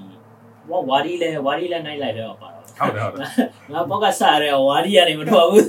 [0.70, 3.28] ဝါဝါဒီလဲဝါဒီလဲ night life တော့ပါတော့ဟုတ်တယ်ဟုတ်တယ်
[3.72, 5.64] ငါဘောက်ကစားရဲဝါဒီရတယ်မထွက်ဘူး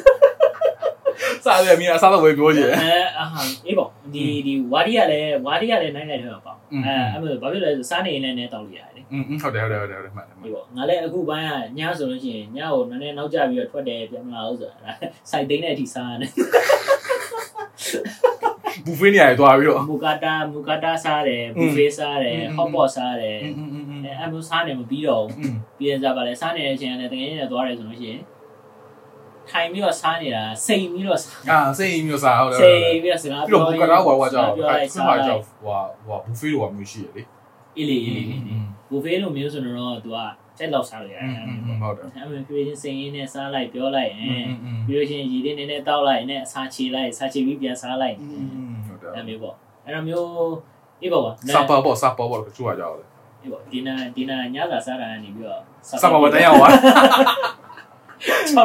[1.45, 2.75] စားတယ်မင်းအစားတော့ဝယ်ပြောကြည့်အဲ
[3.19, 9.01] အဟမ်းအေးပေါ့ဒီဒီဝါဒီကလည်းဝါဒီကလည်းနိုင်နိုင်ထဲမှာပေါ့အဲအဲ့လိုဘာဖြစ်လဲဆိုစားနေရင်လည်းနဲတောက်လို့ရတယ်လေ
[9.41, 14.91] ဟုတ်တယ်ဟုတ်တယ်ဟုတ်တယ်ဟုတ်တယ်မှန်တယ်အေးပေါ့ငါလည်းအခုပိုင်းကညဆိုလို့ရှိရင်ညကိုနည်းနည်းနောက်ကျပြီးတော့ထွက်တယ်ပြန်မလာဘူးဆိုတာ
[15.31, 16.31] စိုက်သိမ်းတဲ့အထိစားရတယ်
[18.85, 28.21] ဘူဖေးနေရာတွေသွားပြီးတော့မူကာတာမူကာတာစားတယ်ဘူဖေးစားတယ်ဟော့ပေါ့စားတယ်အဲအဲ့လိုစားနေမပြီးတော့ဘူးပြီးရင်စားပါလေစားနေတဲ့အချိန်ကလည်းတကယ်ကြီးနဲ့သွားတယ်ဆိုလို့ရှိရင်
[29.51, 37.21] ထိုင်ပြီးတော့စားနေတာစိန်ပြီးတော့စားအာစိန်ပြီးတော့စားဟုတ်တယ်စိန်ပြီးတော့စားပြီးတော့ဘူကရာဝါဝါကြောက်ပြောလိုက်စားလိုက်ဟိုဟိုဘူဖေးလိုမျိုးရှိရလေ
[37.77, 38.23] အေးလေအေးလေ
[38.89, 40.17] ဘူဖေးလိုမျိုးဆိုတော့ तू က
[40.57, 41.29] ကြိုက်လောက်စားလို့ရတယ်
[41.81, 44.45] ဟုတ်တယ်အဲ့မှာပြင်းစိန်ရင်းနဲ့စားလိုက်ပြောလိုက်ရင်
[44.87, 49.55] ပြီးလို့ရှိရင်ရည်လေးနည်းနည်းတောက်လိုက်နဲ့အစာချေလိုက်စားချေပြီးပြန်စားလိုက်ဟုတ်တယ်အဲ့မျိုးပေါ့
[49.85, 50.29] အဲ့လိုမျိုး
[51.01, 53.05] အေးပေါ့ပါစပါပေါ့စပါပေါ့လို့ကြွားကြအောင်လေ
[53.41, 56.69] အေးပေါ့ဒီနာဒီနာညစာစားတာနေပြီးတော့စပါပေါ့တန်းရအောင်ပါ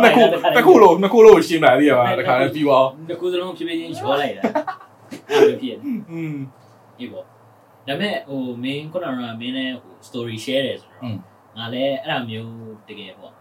[0.04, 0.22] နှစ်ခု
[0.56, 4.44] နှစ်ခုလို့နှစ်ခုလို့ရှင်းလာသေးရပါတခါလည်းပြီးပါအောင် တစ်ခုစလုံးဖြည်းဖြည်းချင်းရောလိုက်တာ
[5.30, 6.36] အဲ့လိုဖြစ် อืม
[7.00, 7.30] အေးပေါ့ဒါ
[7.88, 9.08] ပေမဲ့ဟိုမင်းခုနက
[9.42, 11.18] မင်းလည်းဟို story share တယ်ဆို อื တော့ ม
[11.58, 12.54] ငါလည်းအဲ့လိုမျိုး
[12.90, 13.34] တကယ်ပေါ့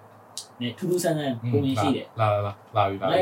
[0.61, 3.19] နဲထူးထူးဆန်းဆန်းပုံမြင်ရှိတယ် လာလာလာလာပြီလာ ငါ ပြီ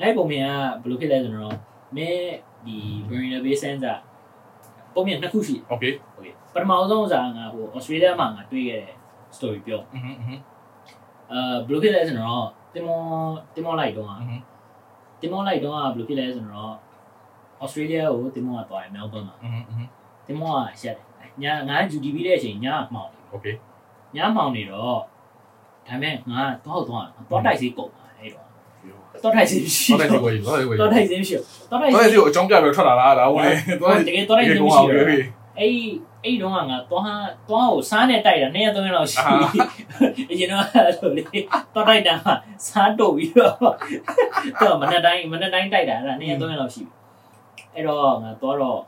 [0.00, 1.56] လည်းငါပုံမြင်ကဘယ်လိုဖြစ်လဲဆိုတော့
[1.96, 2.32] မင်း
[2.66, 2.76] ဒီ
[3.08, 3.86] Marina Bay Sands
[4.94, 8.94] ပုံမြင်နှစ်ခုရှိတယ် โอเค โอเคပထမဆုံးဥစားငါဟို Australia မှာငါတွေ့ခဲ့တဲ့
[9.36, 10.38] story ပြော อืมอืม
[11.32, 13.00] အဲဘယ်လိုဖြစ်လဲဆိုတော့တင်မော
[13.54, 14.40] တင်မောလိုက်တော့ อืม
[15.20, 16.74] တင်မောလိုက်တော့ဘယ်လိုဖြစ်လဲဆိုတော့
[17.62, 19.86] Australia ကိုတင်မောကသွားတယ် Melbourne မှာ อืมอืม
[20.26, 21.06] တင်မောကရက်တယ်
[21.42, 23.46] ညငါ duty ပြီးတဲ့အချိန်ညမှောင်နေ โอเค
[24.16, 24.98] ညမှောင်နေတော့
[25.86, 28.46] ဒါပေမဲ့ငါတော့တော့တော့တိုက်စီကုန်ပါအဲ့တော့
[29.22, 31.36] တော့တိုက်စီရှိ ဟုတ်တယ်ဒီကိုကြီးဟုတ်တယ်ကိုကြီး တော့တိုက်စီရှိ
[31.70, 35.06] တော့တိုက် တော့ စီ ဒီကိုအကြောင်းပြပြီးထွက်လာတာဒါဝင်တော့ တကယ်တော့တိုက်စီရှိတော့
[35.58, 35.72] အဲ့
[36.25, 39.59] အဲ့ဒီတော့ငါသွားသွားကိုစားနဲ့တိုက်တာ2ရက်3ရက်လောက်ရှိပြီ
[40.31, 41.23] အရင်တော့အဲ့လိုလေ
[41.73, 42.15] သွားတိုက်တာ
[42.67, 43.55] စားတုတ်ပြီးတော့
[44.61, 46.93] တော့မနေ့တိုင်းမနေ့တိုင်းတိုက်တာအဲ့ဒါ2ရက်3ရက်လောက်ရှိပြီ
[47.73, 48.81] အဲ့တော့ငါသွားတော့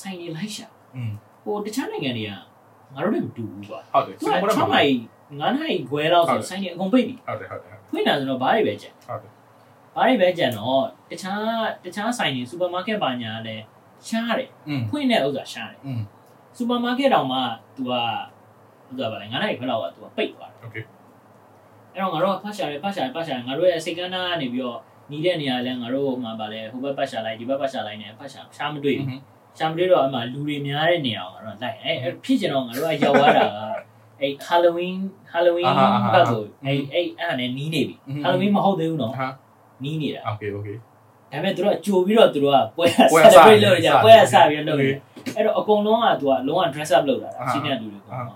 [0.00, 0.66] ဆိုင်နေလိုက်ရှာ
[1.44, 2.32] ဟိုတခြားနိုင်ငံတွေက
[2.94, 9.30] ငါတို့လည်းမတူဘူးပါဟုတ်တယ်သူက6မိုင်9နိုင်ခွဲလောက်ဆိုဆိုင်နေအကုန်ပိတ်ပြီဟုတ်တယ်ဟုတ်တယ်ဖွင့်တာဆိုတော့ဘာတွေပဲကြံဟုတ်တယ်
[9.94, 11.42] ဘာတွေပဲကြံတော့တခြား
[11.84, 13.64] တခြားဆိုင်တွေစူပါမားကက်ပါညာလည်း
[14.08, 14.50] ရှားတယ်
[14.90, 15.80] ဖွင့်တဲ့ဥစ္စာရှားတယ်
[16.57, 17.39] စူပါမားကတ်တောင်မှ
[17.75, 20.75] तू ကဥစ္စာပါလေ9နိုင်ခွဲလောက်က तू ကပိတ်သွားတယ် โอเค
[21.93, 24.79] အဲ့တော့ငါတို့ကဖတ်ရှာတယ်ဖတ်ရှာတယ်ဖတ်ရှာတယ်ငါတို့ရဲ့စိတ်ကန်းသားကနေပြီးတော့
[25.11, 29.21] နီးတဲ့နေရာလဲငါတို့မှပါလေဟိုဘက်ဖတ်ရှာလိုက်ဒီဘက်ဖတ်ရှာလိုက်နေဖတ်ရှာရှားမတွေ့ဘူး
[29.57, 31.91] ရှာမတွေ့တော့အမှလူတွေများတဲ့နေရာကိုတော့လိုက်အဲ
[32.23, 33.59] ဖြစ်ကျင်တော့ငါတို့ကရောက်သွားတာက
[34.21, 34.99] အဲ Halloween
[35.33, 35.73] Halloween
[36.13, 39.27] ဘက်ကိုအဲအဲအဲ့ဒါနဲ့နီးနေပြီ Halloween မဟုတ်သေးဘူးနော် ဟာ
[39.83, 40.69] နီးနေတာ โอเคโอเค
[41.31, 45.14] ဒါပေမဲ့သူတို့ကကြိုပြီးတော့သူတို့ကပွဲ ပွဲ ဆက် စ ပြီးလုပ်ကြပွဲဆပြီးလုပ်နေ Okay.
[45.35, 48.35] အဲ့တော့အကုန်လုံးကသူကလုံးဝ dress up လုပ်တာ အာ ရှင်းတဲ့လူတွေကတော့ဒါ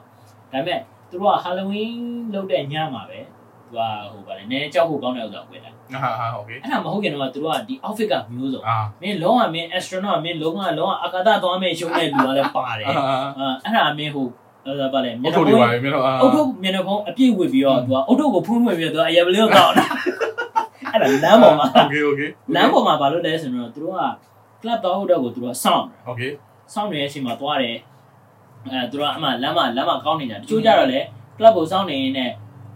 [0.51, 1.99] ပေမဲ့သူတို့က Halloween
[2.33, 3.19] လုပ်တဲ့ညမှာပဲ
[3.65, 3.79] သူက
[4.11, 5.71] ဟိုဗာလေနည်းကြောက်ဖို့ကောင်းတဲ့ဥစ္စာပွဲတာ
[6.03, 13.03] ဟာဟာโอเค အဲ့ဒါမဟုတ်ခင်တော့သူတို့ကဒီ outfit ကမျိုးစုံ အာ မင်းလုံးဝမင်း astronaut မင်းလုံးဝလုံးဝအာကာသသွားမဲ့ရှုံးတဲ့လူကလည်းပါတယ် အာ
[13.39, 14.27] အာအဲ့ဒါမင်းဟို
[14.65, 19.85] အဲ့ဒါပါလေ အုတ်ထုတ်တွေပါမြင်တော့အာ အုတ်ထုတ်မျက်နှာဖုံးအပြည့်ဝစ်ပြီးတော့သူကအုတ်ထုတ်ကိုဖုံးဝစ်ပြီးတော့သူကအရက်ပလေးကိုတောက်တာ
[20.91, 22.21] အဲ့ဒါလမ်းပေါ်မှာ โอเคโอเค
[22.55, 24.01] လမ်းပေါ်မှာဘာလို့လဲဆိုတော့သူတို့က
[24.61, 26.21] club တောက်ဟုတ်တော့ကိုသူတို့ကစောင့်တယ် โอเค
[26.74, 27.76] စောင့်နေတဲ့အချိန်မှာသွားတယ်
[28.66, 31.00] အဲသူတို့ကအမှလမ်းမှာလမ်းမှာကောင်းနေတာတချို့ကြတော့လေ
[31.36, 32.30] club ကိုစောင့်နေရင်နဲ့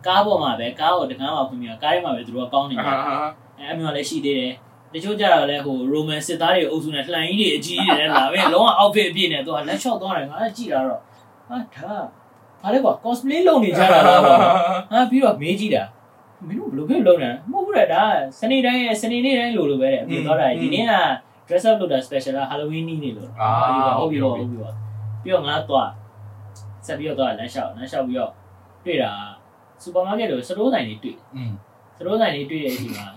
[0.07, 3.17] ကားပေါ်မှာပဲကားကိုတကန်းမှာဖွင့်ပြီးတော့ကားထဲမှာပဲသူတို့ကကောင်းနေအာတာဟာ
[3.59, 4.53] အဲအမျိုးလည်းရှိသေးတယ်
[4.93, 11.01] တချို့ကြတော့လည်းဟိုရိုမန်စစ်သားတွေအုပ်စုနဲ့လှန်ကြီးတွေအကြီးကြီးတွေနဲ့လာပဲလုံးဝ outfit အပြည့်နဲ့သူကလက်လျှော့သွားတယ်ငါလည်းကြည့်တာတော့
[11.49, 11.97] ဟာဒါ
[12.61, 14.37] ဟာလေကွာ cosplay လုပ်နေကြတာလားကွာ
[14.93, 15.85] ဟာပြီးတော့မေးကြည့်တာ
[16.47, 18.03] မင်းတို့ဘယ်လိုဖြစ်လုပ်နေတာမဟုတ်ဘူးလေဒါ
[18.41, 20.93] စနေတိုင်းစနေနေ့တိုင်းလို့လို့ပဲတဲ့အပြင်သွားတာဒီနေ့က
[21.48, 23.30] dress up လုပ်တာ special လား Halloween နေ့နေလို့
[24.00, 24.74] ဟုတ်ပြီဟုတ်ပြီဟုတ်
[25.24, 25.90] ပြီပြီးတော့ငါသွား
[26.86, 28.32] ဆက်ပြီးတော့သွားလမ်းလျှောက်လမ်းလျှောက်ပြီးတော့
[28.86, 29.12] တွေ့တာ
[29.84, 31.52] စူပါမားကတ်လို့စတိုးဆိုင်တွေတွေ့ อืม
[31.98, 33.08] စတိုးဆိုင်တွေတွေ့တဲ့အချိန်မှာ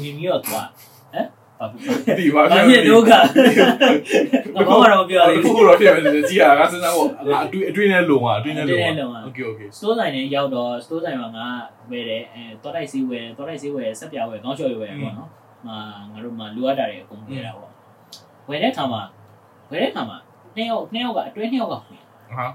[0.00, 1.26] ဝင်ပြီးတော့သွားဟမ်
[1.58, 3.20] ဘာဖြစ် ဒီပါ ဘာဖြစ်ဒုက္ခငါ
[4.68, 8.78] ဘာမှတော့မပြောရ ဒီ ဘူး ခုတော့ဖြစ်မယ်ကြည်ရငါစဉ်းစားဖို့ငါအတွေ့အတွေ့နဲ့လုံอ่ะအတွေ့နဲ့လုံ
[9.14, 11.46] อ่ะโอเคโอเค စတိုးဆိုင်နဲ့ရောက်တော့စတိုးဆိုင်မှာငါ
[11.90, 15.28] ဝယ်တယ်အဲတောတိုက်စီးဝယ်တောတိုက်စီးဝယ်ဆက်ပြဝယ်ကောင်းချော်ဝယ်ပေါ့နော်
[15.67, 15.77] မှာ
[16.11, 17.71] ငါတို့မှာလိုအပ်တာတွေအကုန်ပြတာပေါ့
[18.47, 19.01] ဝယ်တဲ့ခါမှာ
[19.69, 20.17] ဝယ်တဲ့ခါမှာ
[20.55, 21.83] နှစ်ယောက်နှစ်ယောက်ကအတွဲနှစ်ယောက်ကဝင်
[22.37, 22.45] ဟာ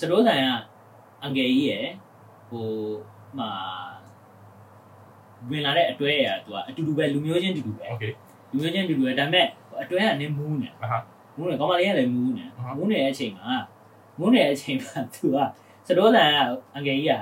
[0.00, 0.46] စရိုးဆန်က
[1.24, 1.86] အငယ်ကြီးရယ်
[2.48, 2.66] ဟို
[3.38, 3.50] မှာ
[5.50, 8.04] ဝင်လာတဲ့အတွဲရကသူကအတူတူပဲလူမျိုးချင်းတူတူပဲโอเค
[8.52, 9.46] လူမျိုးချင်းတူတူပဲဒါပေမဲ့
[9.82, 10.98] အတွဲကနင်းမူးနေဟာ
[11.36, 12.44] မူးနေကောင်မလေးကလည်းမူးနေ
[12.76, 13.44] မူးနေတဲ့အချိန်မှာ
[14.18, 15.36] မူးနေတဲ့အချိန်မှာသူက
[15.86, 17.12] စရိုးဆန်ကအငယ်ကြီးက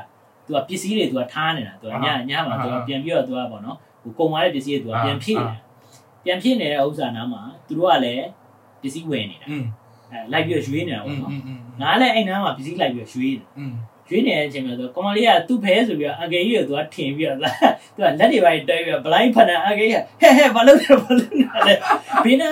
[0.47, 5.55] သူကပစ္စည်းတွေသူကထားနေတာသူကညညမှာသူကပြန်ပြီးတော့သူကပေါ့နော် ဟိုကုန်သွားတဲ့ပစ္စည်းတွေကပြန်ဖြည့်နေတာ
[6.25, 8.27] ပြန်ဖြည့်နေတဲ့ဥစ္စာနာမှာသူတို့ကလည်း
[8.83, 9.47] ပစ္စည်းဝယ်နေတာ
[10.11, 11.33] အဲလိုက်ပြီးရွှေ့နေတာပေါ့နော်
[11.81, 13.47] ငါလည်းအဲ့နားမှာပစ္စည်းလိုက်ပြီးရွှေ့နေတာ
[14.13, 17.49] ရွေးနေတဲ့အချိန်မှာဆိုကောင်မလေးကသူ့ဖဲဆိုပြီးတော့အကယ်ကြီးကိုသူကထင်ပြီးတော့သူ
[17.99, 21.31] ကလက်တွေပိုင်းတွဲပြီးတော့ blind ဖဏအကယ်ကြီးဟဲ့ဟဲ့ဘာလုပ်လဲဘာလုပ်
[21.67, 21.75] လဲ
[22.25, 22.47] ဘင်းက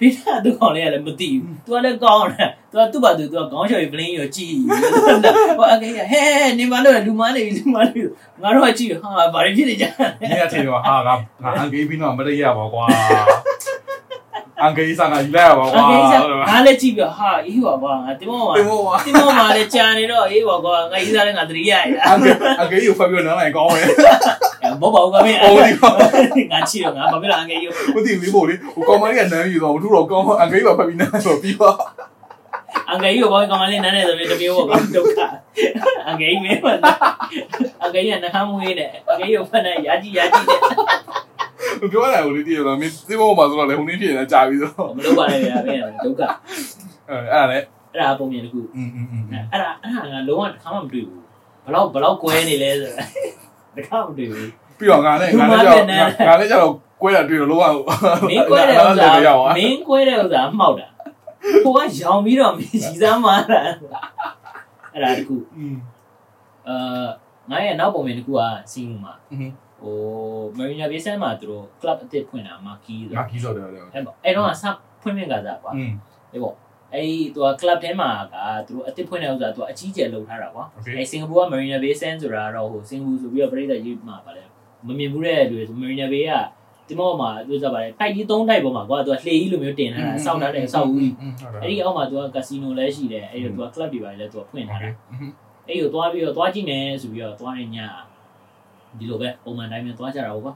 [0.00, 4.56] ဘင်းကသူ့ကောင်လေးကလည်းမသိဘူးသူကလည်းကောင်းတယ်သူကသူ့ပါသူသူကခေါင်းချော်ပြီး blind ရောကြည့်
[5.58, 8.08] ဟောအကယ်ကြီးဟဲ့ဟဲ့နင်ဘာလုပ်လဲလူမလေးလူမလေး
[8.42, 12.84] ငါတို့ကကြည့်ဟာဘာဖြစ်နေကြလဲနင်ကထင်တော့ဟာငါငါအကယ်ပြီးတော့မရိရပါကွာ
[14.60, 21.74] အန်ကေးစားငါယူလိုက်ရပါအကွာငယ်ကြီးကငါလည်းကြည့်ပြီးဟာအေးပါကွာငါတင်မောပါတင်မို့ပါတင်မောပါလေကြာနေတော့အေးပါကွာငါကြီးစားလည်းငါသတိရရ
[22.06, 23.86] အန်ကေးအန်ကေးကိုဖတ်ပြီးတော့နားလိုက်ကောင်းတယ်
[24.80, 25.90] ဘောပါဦးကမင်းဟုတ်ပြီပါ
[26.52, 31.76] ငါချီတော့ငါဘာဖြစ်လဲအငယ်ကြီးမသိဘူးမို့လေဟိုကောင်မလေးကနမ်းယူတော့သူ့တော့ကောင်းအန်ကေးကဖတ်ပြီးနားဆိုပြီးတော့
[32.92, 35.20] အငယ်ကြီးကိုဘာကောင်မလေးနန်းနေဆိုပြီးတပြေဘောကဒုက္ခ
[36.08, 36.66] အငယ်ကြီးမင်းမ
[37.84, 40.46] အငယ်ကြီးကနှခမ်းမွေးနေအငယ်ကြီးကိုဖတ်နေရာကြီးရာကြီး
[41.79, 46.21] တဲ့ ပြောရတယ်ဟိုလေးတည်ရတော့မင်းသိဖို့မှာဆိုတော့လေဟိုနေ့ဖြစ်နေတာကြာပြီဆိုတော့ မလုပ်ပါနဲ့ဗျာမင်းဒုက္ခ
[47.09, 47.57] အဲအဲ့ဒါလေ
[47.93, 51.21] အဲ့ဒါပုံမြင်တစ်ခု อืมอืมอืม အဲ့ဒါအဲ့ဒါငါလုံးဝတစ်ခါမှမတွေ့ဘူး
[51.65, 53.03] ဘလောက်ဘလောက်ကွဲနေလဲဆိုတာ
[53.75, 55.85] တစ်ခါမှမတွေ့ဘူး ပြီးတော့ငါနဲ့ငါနဲ့ကြောက်
[56.27, 56.69] ငါနဲ့ကြောက်
[57.01, 57.65] ကွဲတာတွေ့တော့လောက
[58.29, 59.09] မင်းကွဲတဲ့ဥစ္စာ
[59.57, 60.87] မင်းကွဲတဲ့ဥစ္စာမှောက်တာ
[61.65, 63.61] ကိုကရောင်ပြီးတော့မင်းကြီးစားမှာတာ
[64.93, 65.75] အဲ့ဒါတစ်ခု อืม
[66.67, 67.05] အာ
[67.49, 68.41] ငါရဲ့နောက်ပုံမြင်တစ်ခုက
[68.71, 69.49] စီးမှုမှာ อืม
[69.80, 69.94] ဟို
[70.58, 74.64] Marina Bay Sands မှာသူတို့ club အသစ်ဖွင့်တာ Marquee ဆို Marquee ဆိုတော့အဲ့ပေါ့အဲ့တော့ကစ
[75.02, 75.72] ဖွင့်မြင်ကြတာကွာ
[76.32, 76.54] အဲ့ပေါ့
[76.92, 78.36] အဲ့သူက club ထဲမှာက
[78.66, 80.64] သူတို့အသစ်ဖွင့်တဲ့ဥစ္စာသူကအကြီးကျယ်လုပ်ထားတာကွာ
[80.96, 84.42] အဲ့စင်ကာပူက Marina Bay Sands ဆိုတာတော့ဟိုစင်ကာပူဆိုပြီးတော့ပြည်သက်ကြီးမှာပါလေ
[84.86, 86.32] မမြင်ဘူးတဲ့လူတွေဆို Marina Bay က
[86.88, 91.10] ဒီမောမှာသူစားပါတယ်တိုက်ကြီး၃တိုက်ပေါ်မှာကွာသူကလှေကြီးလိုမျိုးတင်ထားတာစောက်ထားတယ်စောက်ဦး
[91.62, 94.90] အဲ့ဒီအောက်မှာသူကကာစီနိုလည်းရှိတယ်အဲ့ဒီသူက club တွေပါလေသူကဖွင့်ထားတာ
[95.68, 97.78] အဲ့ဒီကိုသွားပြီးတော့သွားကြည့်မယ်ဆိုပြီးတော့သွားနေည
[98.98, 100.54] ဒီလိုပဲပုံမှန်တိုင်းပဲသွားကြတာပေါ့ကွာ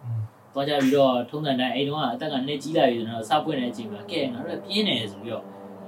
[0.55, 5.45] သွားကြပြီးတော့ထုံးစံတိုင်းအဲ့တုန်းကအသက်ကနည်းနည်းကြီးလာပြီဆိုတော့အစပွင့်တဲ့အချိန်မှာကဲငါတို့ကပြင်းတယ်ဆိုပြီးတော့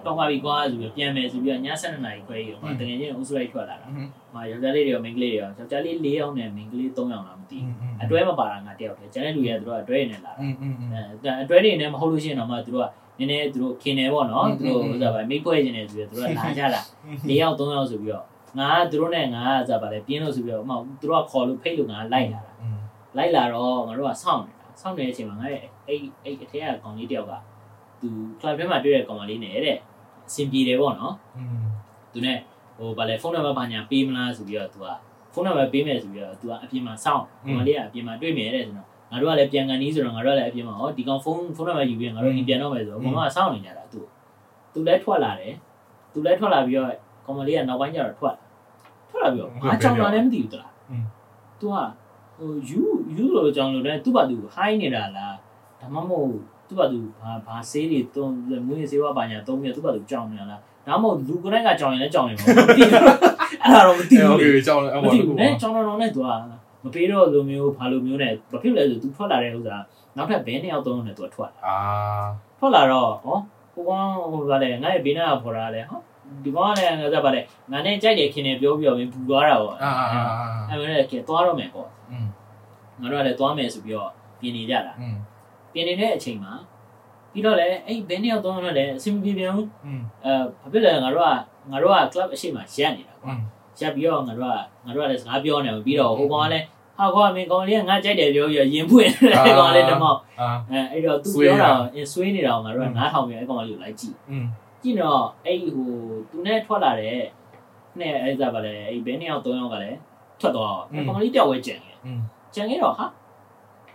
[0.06, 3.86] တော့ပါပြီကွာဆိုပြီးပြန်မယ်ဆိုပြီးည7:00နာရီခွဲကြီးတော့တကယ်ချင်းအုပ်စုလိုက်ထွက်လာတာ။
[4.32, 12.88] ဟာယောက်ျားလေးတွေရောမိန်းကလေးတွေရောယောက်ျားလေး၄ယောက်နဲ့မိန်းကလေး၃ယောက်လားမသိဘူး။အတွဲမပါတာငါတယောက်ပဲ။ကျန်တဲ့လူတွေကသူတို့အတွဲနေလာတာ။အဲအတွဲနေနေမဟုတ်လို့ရှိရင်တော့မှသူတို့က
[13.18, 16.80] နည်းနည်းသူတို့ခင်နေပေါ့နော်။သူတို့ဥစားပါမိတ်ဖွဲ့နေတယ်ဆိုပြီးသူတို့ကလာကြတာ။
[17.28, 18.24] ၄ယောက်၃ယောက်ဆိုပြီးတော့
[18.58, 22.52] ငါကသူတို့နဲ့ငါကဇာပါလေပြင်းလို့ဆိုပြီးတော့အမသူတို့ကခေါ်လို့ဖိတ်လို့ငါလိုက်လာတာ
[23.16, 27.32] လိုက်လာတော့ငါတို့ကစောင့်နေတာစောင့်နေတဲ့အချိန်မှာငါရဲ့အဲ့အဲ့အထက်ကကောင်လေးတယောက်က
[28.00, 28.08] သူ
[28.40, 29.76] club ထဲမှာတွေ့တဲ့ကောင်မလေးနဲ့တဲ့
[30.28, 31.14] အဆင်ပြေတယ်ပေါ့နော်
[32.12, 32.38] သူနဲ့
[32.76, 34.86] ဟိုဗာလေဖုန်းနံပါတ်ဘာညာပေးမလားဆိုပြီးတော့သူက
[35.32, 44.00] ဖုန်းနံပါတ်ပေးမယ်ဆိုပြီးတော့သူကအပြင်မှာစောင့်ကောင်မလေးကအပြင်မှာတွေ့မယ်တဲ့ဆိုတော့ငါတို့ကလည်းပြန်ကန်နီးဆိုတော့ငါတို့ကလည်းအပြင်မှာဟောဒီကောင်ဖုန်းဖုန်းနံပါတ်ယူပြီးငါတို့ဒီပြန်တော့မယ်ဆိုတော့မမကစောင့်နေကြတာသူ
[44.72, 45.54] သူလည်းထွက်လာတယ်
[46.12, 46.88] သူလည်းထွက်လာပြီးတော့
[47.26, 48.36] ကောင်မလေးကနောက်ပိုင်းကျတော့ထွက်
[49.12, 50.70] ထွက်လာပြီးတော့ဘာကြောင်လာလဲမသိဘူးတလား။
[51.60, 51.76] तू က
[52.38, 52.82] ဟို you
[53.16, 55.34] you လို့ကြောင်လို့လဲသူ့ဘာသူ high နေတာလား
[55.80, 56.30] ဒါမှမဟုတ်
[56.68, 58.34] သူ့ဘာသူဘာဘာဆေးတွေတွန်း
[58.66, 63.00] မွေးဆေးဝါးဘာညာတုံးပြီးသူ့ဘာသူကြောင်နေတာလား။ဒါမှမဟုတ်လူကိုယ်တိုင်ကကြောင်ရင်လည်းကြောင်နေမှာမသိဘူး။
[63.62, 66.28] အဲ့ဒါတော့မသိဘူး။ဟုတ်ပြီကြောင်လည်းအဲ့ပါလို့။နဲ့ကြောင်တော့နဲ့သူက
[66.84, 69.76] မပေးတော့လိုမျိုးဘာလိုမျိုးနဲ့မဖြစ်လဲဆို तू ထွက်လာတဲ့ဥစ္စာ
[70.16, 71.76] နောက်ထပ်ဘယ်နှစ်ယောက်သုံးလို့နဲ့ तू ထွက်လာ။အာ
[72.58, 73.36] ထွက်လာတော့ဟော
[73.74, 76.00] ဟိုကောင်ဟိုကလည်းငါ့ရဲ့ဘေးနားကပေါ်လာတယ်ဟော
[76.44, 79.90] ဒီကောင်ကလည်းငါစားပါတယ်ငါနဲ့ကြိုက်တယ်ခင်တယ်ပြောပြီးတော့ပူသွားတာပေါ့အာ
[80.68, 81.88] အဲ့မဲ့လည်းကဲသွားတော့မယ်ပေါ့
[83.00, 84.10] ငါတို့ကလည်းသွားမယ်ဆိုပြီးတော့
[84.40, 84.92] ပြင်နေကြတာ
[85.72, 86.52] ပြင်နေတဲ့အချိန်မှာ
[87.32, 89.68] ပြီးတော့လည်းအဲ့ဘယ်နှစ်ယောက်သွားတော့လဲအဆင်မပြေပြန်ဘူး
[90.24, 91.30] အဲဘာဖြစ်လဲငါတို့က
[91.70, 93.32] ငါတို့က club အရှိမရက်နေတာကွာ
[93.78, 96.66] ရက်ပြီးတော့ငါတို့ကငါတို့ကလည်းစကားပြောနေပြီပြီးတော့ဟိုကောင်ကလည်း
[96.98, 100.18] ဟာကွာမင်းကောင်လေးကငါကြိုက်တယ်ပြောပြီးရင်ပွင့်တယ်ကောင်လေးတမောက်
[100.70, 104.16] အဲအဲ့တော့သူပြောတာအင်းဆွေးနေတာကိုငါတို့ကနားထောင်ပြီးအဲ့ကောင်လေးကိုလိုက်ကြည့်
[104.82, 105.72] ကြည့်တော့အဲ့ဟို
[106.30, 107.20] သူနဲ့ထွက်လာတဲ့
[107.98, 109.98] နဲ့အဲ့ဒါပါလေအဲ့ဘယ်နှစ်ယောက်သုံးယောက်ကလည်း
[110.40, 111.96] ထွက်သွားတော့ကောင်လေးတယောက်ပဲကြံတယ်
[112.54, 113.06] ကြံခဲ့တော့ဟာ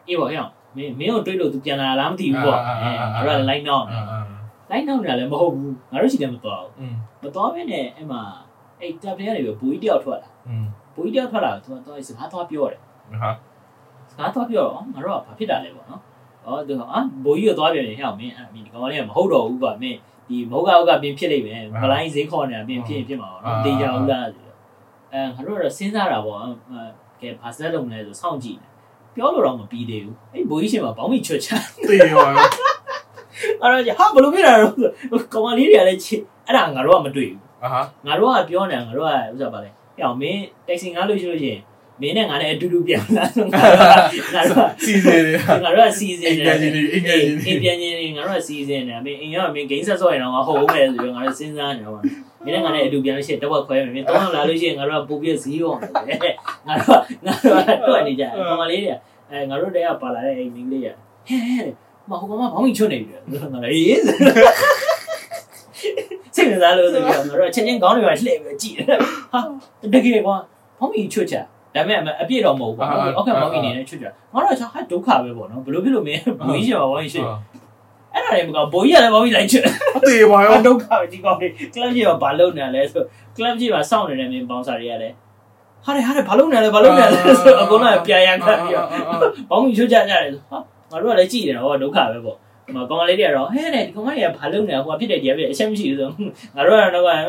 [0.07, 0.39] အေးပေါ့ဟဲ့
[0.75, 3.85] မင်းမင်းကိုတွေးလို့သူပြန်လာလားမသိဘူးပေါ့အဲငါတို့ကလိုက်နောက်
[4.69, 8.21] လိုက်နောက်နေတာလည်းမဟုတ်ဘူးငါတို့ရှိတယ်မသွားဘူးမသွားဘဲနဲ့အဲ့မှာ
[8.79, 10.29] အဲ့တပ်ထဲကနေပြီးဘူကြီးတယောက်ထွက်လာ
[10.95, 12.79] ဘူကြီးတယောက်ထွက်လာတော့သူကသွားစကားသွားပြောတယ်
[13.21, 13.31] ဟာ
[14.11, 16.01] စကားသွားပြောတော့ငါတို့ကဘာဖြစ်တာလဲပေါ့နော်
[16.45, 19.97] အော်သူကအာဘိုးကြီးကသွားပြန်နေဟဲ့မင်းအမင်းဒီကောင်လေးကမဟုတ်တော့ဘူးပါမင်း
[20.29, 24.55] ဒီမဟုတ်ကဟုတ်ကပြင်ဖြစ်လိမ့်မယ်ဘလိုင်းဈေးခေါ်နေတာပြင်ဖြစ်ဖြစ်မှာပေါ့နော်တေးကြဘူးလားဆိုတော့
[25.13, 26.43] အဲငါတို့ကတော့စဉ်းစားတာပေါ့
[27.21, 28.59] ကဲဘာစက်လုံးလဲဆိုစောင့်ကြည့်
[29.15, 31.49] ပြောလို့တော့မပြီးသေးဘူးအဲ့ဘူကြီးရှင်မှာဘောင်းမီချွတ်ချ
[31.87, 34.67] တေးရောအဲ့တော့ဟာဘယ်လိုဖြစ်တာလဲ
[35.33, 41.61] ကောင်မလေးတွေကလည်းချစ်အဲ့ဒါငါတို့ကမတွေ့ဘူးအာဟာငါတို့ကပြောနေတာငါတို့ကဥစ္စာပါလေဟဲ့အောင်မင်းတက်ဆီငါလို့ရှိလို့ရှိရင်
[42.01, 45.31] မင်းနဲ့ငါနဲ့အတူတူပြန်လာဆိုငါတို့ကငါတို့ကစီစဉ်နေ
[45.65, 52.03] ငါတို့ကစီစဉ်နေအင်္ဂါကြီးတွေအင်္ဂါကြီးတွေအိမ်ပြန်ချင်းနေငါတို့ကစီစဉ်နေမင်းအိမ်ရောက်မင်းဂိမ်းဆက်ဆော့ရင်တော့ငါဟုတ်ဦးမယ်ဆိုပြီးငါတို့စဉ်းစားနေတာပေါ့
[52.45, 56.25] မင်းနဲ့ငါနဲ့အတူပြန်လို့ရှိရင်တော့ခွဲမယ်မင်းတော့လာလို့ရှိရင်ငါတို့ကပို့ပြဈေးရောငါတို့က
[56.67, 57.01] ငါတို့
[57.77, 58.93] ကတွက်နေကြကောင်မလေးတွေ
[59.31, 60.87] အဲငါတို့တည်းကပါလာတဲ့အိမ်မင်းလေးရ
[61.27, 61.71] ဟဲ့
[62.09, 63.15] မဟုတ်ကောင်မဘောင်းချွတ်နေပြီ
[63.53, 64.01] ငါလည်းအေး
[66.35, 69.39] စိတ်ဝင်စားလို့ဆိုပြီးတော့ငါတို့ချင်းချင်းခေါင်းတွေပါလှည့်ပြီးကြည့်ဟာ
[69.93, 70.35] တကယ်ကွာ
[70.79, 71.35] ဘောင်းချွတ်ချ
[71.77, 77.25] ဒါပေမဲ့အပြည့်တော့မဟုတ်ဘူးပေါ့အောက်ကမောင်ကြီးနေနဲ့ချွတ်ကြငါတော့ချောဟာဒုက္ခပဲပေါ့နော်ဘယ်လိုဖြစ်လို့မင်းဘွေးရှင်ပါဘောကြီးရှင်
[78.13, 79.63] အဲ့ဒါလည်းမကောင်းဘိုးကြီးကလည်းဘောကြီးလိုက်ချင်
[79.95, 83.03] အသေးပါရောဒုက္ခပဲဒီကောင်လေးကလပ်ကြီးကဘာလုပ်နေလဲဆို
[83.35, 85.15] ကလပ်ကြီးကစောင့်နေတဲ့မင်းပေါင်းစာတွေကလည်း
[85.85, 88.87] ဟာတယ်ဟာတယ်ဘာလုပ်နေလဲဘာလုပ်နေလဲဆိုအကုန်လုံးပြန်ရန်ခတ်ပြီးတော့
[89.49, 90.57] ဘောင်းကြီးချွတ်ကြကြတယ်ဆိုဟာ
[90.91, 96.09] ငါတို့ကလည်းကြည်နေတာဟောဒုက္ခပဲပေါ့ဟိုမှာကောင်လေးတွေကတော့ဟဲ့တဲ့ဒီကောင်မတွေကဘာလုပ်နေလဲဟိုကဖြစ်တယ်တရားဖြစ်အချက်မရှိဘူးဆို
[96.55, 97.19] ငါတို့ကတော့ဟမ်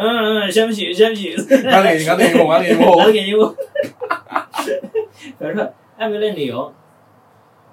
[0.49, 3.36] အချက်မရှိအချက်မရှိဘူးငါလည်းငါလည်းငါလည်းငါလည်း
[5.39, 6.64] ဘယ်တော့အဲ့မလဲနေရော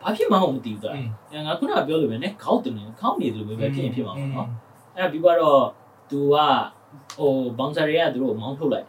[0.02, 0.94] ဘာဖြစ်မှမသိဘူးသား
[1.32, 4.48] အဲငါခုနကပြောလို့ပဲねခေါက်တယ်ခေါက်နေတယ်လို့ပဲဖြစ်ရင်ဖြစ်မှာပေါ့နော်
[4.96, 5.62] အဲ့ပြီးတော့
[6.12, 6.36] तू က
[7.18, 8.88] ဟိုဘောင်ဆာတွေကသူတို့မောင်းထုတ်လိုက်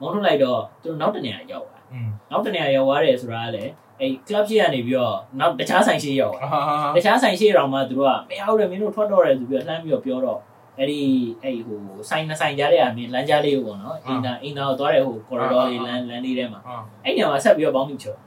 [0.00, 1.82] မောင်းထုတ်လိုက်တော့သူတို့နောက်တနေရာရောက်သွား
[2.30, 10.38] နောက်တနေရာရောက်သွားတယ်ဆိုတာကလည်းအဲ့ club ရှိရနေပြီးတော့နောက်တခြားဆိုင်ရှိရောက်သွားတခြားဆိုင်ရှိတော့မှသူတို့ကမရောက်တယ်မင်းတို့ထွက်တော့တယ်ဆိုပြီးတော့လှမ်းပြီးတော့ပြောတော့
[10.82, 11.00] အဲ့ဒီ
[11.42, 16.60] အဲ့ဟိုဆိုင်နှဆိုင်ကြားတဲ့အမြင်လမ်းကြားလေးပေါ့နော်အင်းသာအင်းသာကိုသွားတဲ့ဟို corridor လေးလမ်းလမ်းလေးထဲမှာ
[17.04, 18.18] အဲ့ညမှာဆက်ပြီးတော့ပေါင်းမှုချော်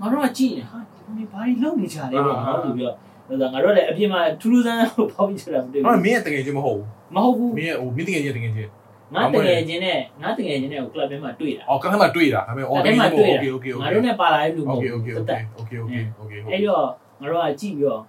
[0.00, 0.78] ငါတို့ကကြည့်နေဟာ
[1.18, 2.96] ဒီဘာကြီးလုံနေကြလဲပေါ့နော်လို့ပြီးတော့
[3.26, 8.70] ဆိုတော့ငါတို့လည်းအပြင်မှာထူးထူးဆန်းဟိုပေါင်းပြီးချော်တာမတွေ့ဘူးဟာမင်းကတကယ်ချင်းမဟုတ်ဘူးမဟုတ်ဘူးမင်းကဟိုမင်းတကယ်ချင်းတကယ်ချင်း
[9.14, 16.40] ငါတကယ်ချင်းနဲ့ငါတကယ်ချင်းနဲ့ကို club ထဲမှာတွေ့တာ။အော် club ထဲမှာတွေ့တာ။ဒါပေမဲ့ okay okay okay okay ငါတို့နဲ့ပါလာတဲ့လူမျိုး okay okay okay okay okay okay
[16.52, 16.84] အဲ့တော့
[17.20, 18.02] ငါတို့ကကြည့်ပြီးတော့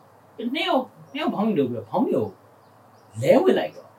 [0.55, 0.79] နေ့ရော
[1.13, 2.27] နေ့ရောဘောင်းမီလို့ပြီးတော့ဘောင်းမီကို
[3.22, 3.89] လဲဝင်လိုက်တော့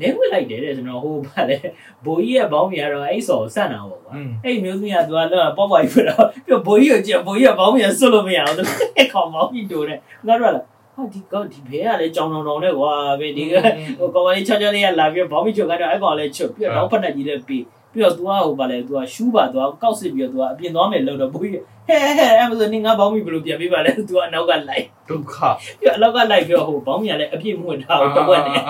[0.00, 1.56] လဲဝင်လိုက်တယ်တဲ့ကျွန်တော်ဟိုဗါလဲ
[2.04, 4.12] ဘိုးကြီးရဲ့ဘောင်းမြကတော့အဲ့ဆော်ဆန့်တာပေါ့ကွာ
[4.44, 13.54] အဲ့မျိုးသမီးကသူကလောပေါ့ပေါ့ကြီးပြတော့ပြဘိုးကြီးကိုကြည့်ဘိုးကြီးကဘောင်းမြဆွတ်လို့မရအောင်သူကခေါင်းဘောင်းကြီးတိုးတယ်ငါတို့ကလားဟာဒီကောင်ဒီဘဲကလည်းကြောင်တောင်တောင်နဲ့ကွာပဲဒီက
[13.98, 25.34] ဟိုကောင်လေးချောချောလေးကလာပြီးဘောင်းကြီးချွတ်ကတော့အဲ့ကောင်လေးချွတ်ပြီးတော့နောက်ဖက်နဲ့ကြီးလည်းပြီးပြီးတော့သူကဟိုဗါလဲသူကရှူးပါသွားကောက်စစ်ပြီးတော့သူကအပြင်သွားမယ်လို့တော့ဘိုးကြီး ဟဲဟဲအဲ့မဆိုနေငါဘောင်းမီဘယ်လိုပြန်ပြီးပါလဲ तू ကအနောက်ကလိုက်ဒုက္ခ
[25.80, 28.62] ပြီးတော့အနောက်ကလိုက်ပြီးတော့ဟိုဘောင်းမီကလည်းအပြည့်မွင့်ထားတော့တဝက်နဲ့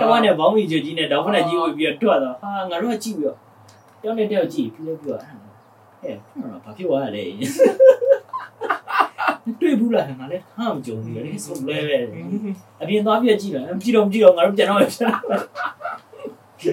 [0.00, 3.36] တဝက်နဲ့ဘောင်းမီချုပ်ကြီးနဲ့တောင်ဖက်နဲ့ကြီးဝင်ပြီးတော့ထွက်တော့ဟာငါတို့ကကြည့်ပြီးတော့
[4.00, 6.16] တယောက်နဲ့တယောက်ကြည့်ပြီးလည်းပြီးတော့ဟဲ့
[6.64, 7.22] ဘာဖြစ်သွားလဲ
[9.60, 11.98] တွေ့ဘူးလားငါလည်းဟာမကြုံဘူးလေဆုံးလဲပဲ
[12.80, 15.12] အပြင်သွားပြကြည့်လားကြည့်တော့ကြည့်တော့ငါတို့ပြန်တော့ပြန်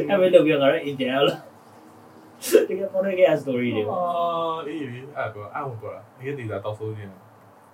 [0.09, 1.35] အဲ့ပဲလို့ပြောငါတို့အင်ဂျင်လာ
[2.69, 4.79] တကယ်ပေါ်နေတဲ့ story တွေပေါ့အော်အေး
[5.17, 7.17] အဲ့ကောအဲ့ဟုတ်ကောတကယ်တည်တာတောက်ဆိုးနေတာ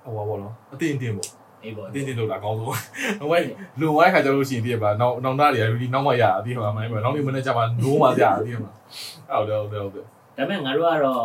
[0.03, 1.29] ဟောပါတော့အတင်းတင်းပေါ့
[1.63, 3.43] အေးပေါ့အတင်းတင်းလို့လာကောင်းဆုံးဟိုကလွန်
[3.79, 8.71] သွားခါကျတော့ရှင်တည်ပါနောက်နောက်သားတွေကဒီနောက်မှရအတင်းပါမိုင်းပေါ့နောက်နေ့မနေ့ကျမှနိုးမှရအတင်းပါ
[9.39, 10.05] ဟုတ်တယ်ဟုတ်တယ်ဟုတ်တယ်
[10.37, 11.23] ဒါပေမဲ့ငါတို့ကတော့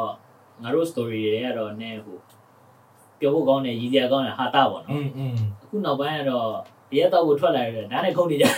[0.63, 2.19] ငါတို့ story တွေကတော့နည်းဟို
[3.21, 6.49] ပြောဖို့ကောင်းတယ်ရည်ရကောင်းတယ်ဟာတာပေါ့နော်อืมအခုနောက်ပိုင်းကတော့
[6.97, 8.53] ရဲတော့ကိုထွက်လာရတယ်ဒါနဲ့ခုန်နေကြတယ်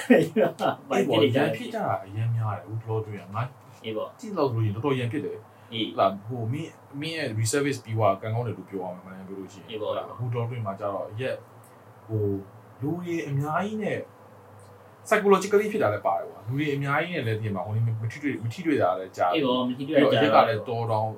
[0.91, 3.43] ဘာဖြစ်နေကြလဲဖြစ်ကြတာအရင်များတယ်ဦးဘလော့တွေငါ
[3.89, 5.39] အေးပေါ့ကြည့်လို့ဆိုရင်တော်တော်ရန်ဖြစ်တယ်
[5.72, 11.36] အေးလာဟိုမင်းမင်းရဲ့ reservice ပြီးွားကန်ကောင်းတယ်လို့ပြောအောင်မှန်းပြောလို့ရှိရင်အေးပေါ့ဟိုတော်တွေ့မှာကြတော့ရက်
[12.07, 12.24] ဟို
[12.82, 13.99] လူကြီးအများကြီးနဲ့
[15.09, 17.72] psychologically ဖြစ်တာလည်းပါတယ်ကွာလူကြီးအများကြီးနဲ့လည်းဒီမှာဟို
[18.03, 21.09] မထိတွေ့မထိတွေ့တာလည်းကြားအေးပေါ့မကြည့်ပြီးတွေ့တော့ကြရက်ကတာလည်းတော်တော်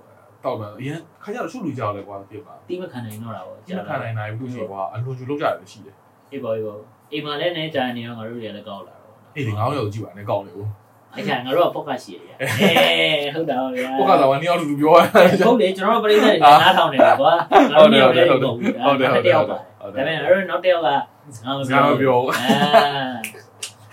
[0.45, 5.97] တောက်တယ်အရင်ခါကျတော့ရှုလူကြတယ်ကွာပြပါတိမခံနိုင်တော့တာပေါ့ဒီမခံနိုင်နိုင်ဘူးလို့ရှိရင်ကွာအလွန်ကျူလောက်ကြတယ်ရှိတယ်
[6.33, 6.79] အေးပေါ့အေးပေါ့
[7.13, 10.69] အိမ်မှာလည်းနေကြနေတော့ငါတို့တွေလည်းကောက်လာတော့အေးဒီငောင်းရုံကြည့်ပါနဲ့ကောင်းတယ်ဦး
[11.15, 15.03] အဲ့ကျငါတို့ကပေါ့ကရှိရတယ်အေးဟုတ်တာဟုတ်ဗျာပုတ်ကတော့နှစ်ယောက်တူတူပြောရ
[15.47, 17.33] ဟုတ်လေကျွန်တော်တို့ပြည်သက်တွေနားထောင်နေတယ်ကွာ
[17.71, 18.55] ငါတို့မျိုးလည်းဟုတ်ဘူး
[18.85, 22.21] ဟုတ်တယ်ဟုတ်တယ်တယောဟုတ်က်တယ်ပါဟုတ်တဒါယ်ပေမဲ့ငါတို့နောက်တစ်ယောက်ကငါမငါပြောမပြော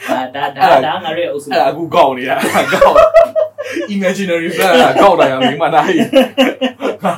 [0.09, 2.35] အာဒါဒါဒါငါတို့ရဲ့အုပ်စုအဲ့အခုကောက်နေတာ
[2.73, 2.95] ကောက်
[3.95, 5.95] imaginary plan ကောက်တာရမင်းမနိုင်
[7.03, 7.11] ငါ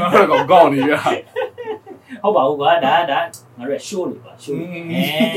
[0.00, 0.92] ငါတော့ကောက်နေရ
[2.22, 3.20] ဟုတ်ပါဘူးကွာဒါဒါ
[3.58, 4.54] ငါတို့ရဲ့ show လေးပါ show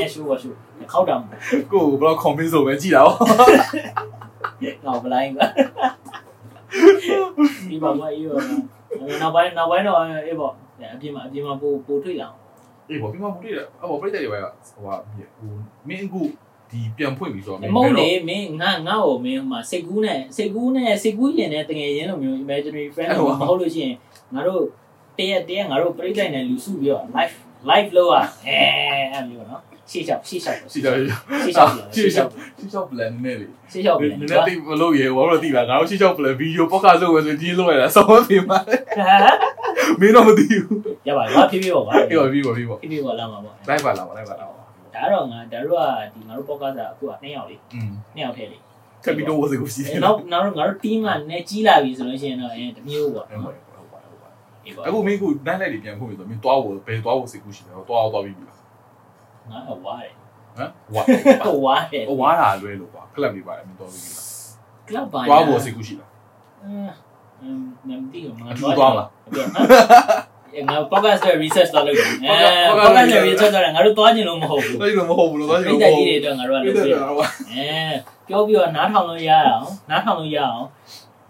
[0.02, 0.54] ဲ show ပါ show
[0.92, 3.14] ခောက်တာမဟုတ်ကိုဘယ်တော့ convince လုပ်ပဲကြည်တာဟော
[4.84, 5.46] ငါဘလိုင်းကွာ
[7.70, 8.36] ဒီပါကွာအေးပါ
[9.20, 10.52] နောက်ပိုင်းနောက်ပိုင်းတော့အေးပေါ့
[10.94, 12.36] အပြင်မှာအပြင်မှာပို့ပို့ထွေးလာအောင်
[12.90, 15.52] အေးပေါ့ပြီးမှဘူးတိတယ်အဲ့ပေါ့ပြိတ္တတွေပဲဟိုဟာဟို
[15.88, 16.22] မင်းအခု
[16.70, 23.96] ဒီပြန်ဖွင့်ပြီဆိုတော့မဟုတ်လေမင်းငါငါ့ကိုမင်းဟိုမှာစိတ်ကူးနဲ့စိတ်ကူးနဲ့စိတ်ကူးရင်နဲ့တကယ်ရင်းလိုမျိုး imaginary friend လို့မဟုတ်လို့ရှိရင်
[24.34, 24.62] ငါတို့
[25.18, 27.36] တရက်တရက်ငါတို့ပြိတ္တနဲ့လူစုပြီးတော့ live
[27.69, 28.57] live လို့อ่ะအဲ
[29.13, 30.95] အဲ့မျိုးနော်ရှေ့လျှောက်ရှေ့လျှောက် စီတော့
[31.43, 38.59] ရှေ့လျှောက်ရှေ့လျှောက် ရှေ့ချောက် plan နဲ့လေ ရှေ့လျှောက် န ပြီ ည်းနည်းတိမလို့ရေဘာလို့တိလားငါတို့ရှေ့ချောက် plan video podcast လုပ်ရဆိုဒီလုပ်ရတာစောင်းပြီမှာ
[39.99, 44.55] မင်းတော့မသိဘူး ရပါဘာဖြစ်ဖြစ်ပေါ့ဗျာ အေးပါပြီပါပြီပါ ဖြစ်ဖြစ်ပေါ့လာမှာပေါ့ လိုက်ပါလာပါလိုက်ပါလာပါ
[44.95, 48.57] ဒါတော့ငါဒါတို့ကဒီငါတို့ podcast ကအခုက2ယောက်လေ อืม 2ယောက်ထဲလေ
[49.05, 53.53] ကပ်ပြီးတော့ဝစီကိုစီးတယ် နောက်နောက်တော့ငါတို့ team ကနဲ့ကြီးလာပြီဆိုလို့ရှိရင်တော့အဲတမျိုးပေါ့နော်
[54.68, 58.58] အေးပေါ့အခုမင်းကနိုင်လိုက်ပြန်ဖွင့်ပြီဆိုမင်းတွားဖို့ဘယ်တွားဖို့စိတ်ကူးရှိတယ်တွားအောင်တွားပြီးပြီလား
[59.50, 60.12] ငါကဝါတယ်
[60.58, 61.02] ဟမ်ဝါ
[61.64, 64.24] ဝါတယ်ဝါတာလွဲလို့ကွာကလပ်နေပါတယ်မင်းတွားပြီးပြီလား
[64.88, 66.10] club ပါတွားဖို့စိတ်ကူးရှိလား
[66.62, 66.66] အ
[67.48, 69.08] င်းနမ်တီငါသူတွားမလား
[70.68, 72.36] ငါ podcast ရဲ့ research တော့လုပ်တယ်အဲ
[72.84, 75.90] podcast ရဲ့ research တော့ငါတို့တွားကျင်လို့မဟုတ်ဘူးအဲ့လိုမဟုတ်ဘူးလို့တွားချင်ပြိ
[76.24, 77.68] လို့တ္တမဟုတ်ကြီးဘူးတွေတော့ငါတို့ကပြလုပ်ည့်ပြတယ်ကွာအဲ
[78.28, 80.62] ပြောပြီးတော့နားထောင်လို့ရအောင်နားထောင်လို့ရအောင်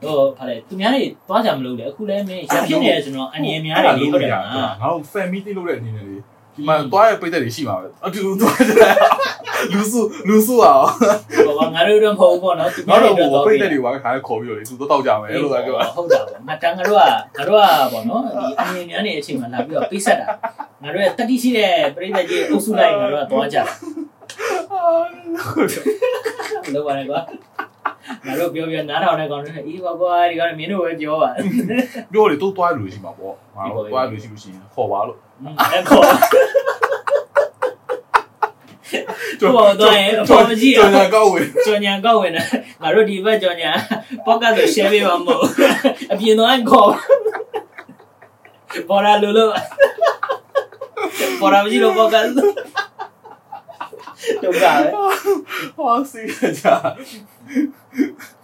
[0.03, 6.16] ဟိုဖာလေသူများတွေတွားကြမလို့လေအခုလည်းမင်းရဖြစ်နေတယ်ဆိုတော့အနေအများတွေလေးဟုတ်တယ်မလားငါတို့ fan meeting လုပ်တဲ့အနေနဲ့လေ
[6.55, 8.94] ဒီမှာတွားရပိတ်သက်တွေရှိမှာပဲအတူတူတွားကြတယ်
[9.72, 10.84] လူစုလူစုအောင်
[11.59, 17.03] ဘာငါတို့တော့မဟုတ်ဘူးပေါ့နော်သူငါများတွေတို့တော့ဟိုတော့ပိတ်သက်တွေပါခါခေါ်ပြီးတော့လေသူတော့တောက်ကြမယ်အဲ့လိုပဲပြောဟုတ်တာပေါ့ငါတန်းငါတို့က
[17.36, 20.26] ငါတို့ကပေါ့နော်ဒီအနေများနေတဲ့အချိန်မှာလာပြီးတော့ပိတ်ဆက်တာ
[20.82, 23.64] ငါတို့ရဲ့တတိရှိတဲ့ပြိတ္တကြီးအုပ်စုလိုက်ငါတို့ကသွားကြတာ
[26.74, 27.20] လောပါလေကွာ
[28.27, 31.31] ငါတို့ပြောပြောနားထောင်တဲ့ကောင်တွေအေးပါကွာဒီကောင်မင်းတို့ပဲပြောပါ
[32.13, 35.19] ပြောလေတော့တွားလူရှိမှာပေါ့ငါတို့တွားလူရှိလို့ရှိရင်ခေါ်ပါလို့
[35.73, 36.05] အဲ့ခေါ်
[39.41, 42.43] တော့တော့ရင်ပေါ်မကြည့်ကျောအောင််ညာကောက်ဝင်ကြော်ညာကောက်ဝင်တာ
[42.83, 43.71] ငါတို့ဒီဘက်ကြော်ညာ
[44.27, 45.43] ပေါ့ကတ်ဆို share ပေးပါမဟုတ်
[46.13, 46.91] အပြင်တော့ခေါ်
[48.89, 49.53] ပေါ်လာလို့လို့
[51.41, 52.53] ပေါ်လာမကြည့်လို့ပေါ့ကတ်တော့
[54.43, 54.51] ကပဲ
[55.79, 56.23] ဟာစီ
[56.59, 56.67] ကြ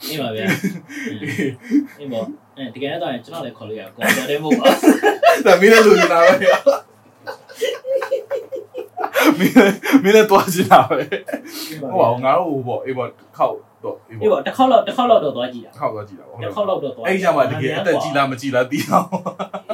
[0.09, 0.47] အေးပါဗျာ
[1.99, 2.25] အေးပေါ့
[2.57, 4.67] အဲတကယ်တော့ကျွန်တော်လည်းခေါ်လို့ရကောတော်တယ်မဟုတ်ပါ
[5.47, 6.33] ဒါမင်းလည်းလူနေတာပဲ
[9.39, 9.55] မင်း
[10.03, 19.09] မင်းလည်းတွားချင်တာပဲဘူးဟိုပါငါတို့ပေါ့အေးပေါ့ခောက်တော့အေးအေးပေါ့ပေါ့တစ်ခေါက်လောက်တစ်ခေါက်လောက်တော့သွားကြည့်တာခောက်တော့ကြည့်တာပေါ့တစ်ခေါက်လောက်တော့သွားအဲ့ကြမှာတကယ်အသက်ကြီးလားမကြီးလားသိအောင်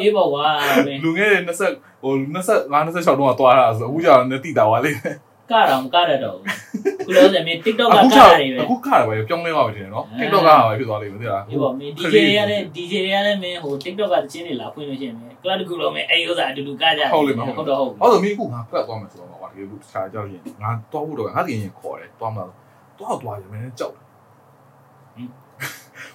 [0.01, 0.47] အေးပေါ့ကွာ
[0.87, 2.13] မင်းလူငယ်တွေ20ဟို
[2.45, 4.91] 25 26တော့တွားတာဆိုအခုကျတော့လည်းတိတာပါလေ
[5.51, 6.45] ကတော့မကရတော့ဘူး
[7.11, 22.45] ခုလို့ဆိုရင် TikTok ကအခုကကျတာတွေပဲအခုခါတယ်ပဲပြောင်းလဲပါပဲထင်တယ်နော် TikTok ကပါပဲဖြစ်သွားလိမ့်မယ်သိလားဒီပေါ့မင်း DJ ရတဲ့ DJ ရတဲ့မင်းဟို TikTok ကတချင်းတွေလာဖွင့်လို့ရှိရင်မင်း club တစ်ခုလုံးမင်းအဲ့ဥစ္စာအတူတူကကြတယ်ဟုတ်တော့ဟုတ်အဲ့တော့မင်းအခုငါဖက်သွားမယ်ဆိုတော့ကွာတကယ်လို့တခြားကြောက်ရင်ငါတွားဖို့တော့ငါတကယ်ရင်ခေါ်တယ်တွားမှာ
[22.99, 23.95] တွားတွားရင်မင်းကြောက်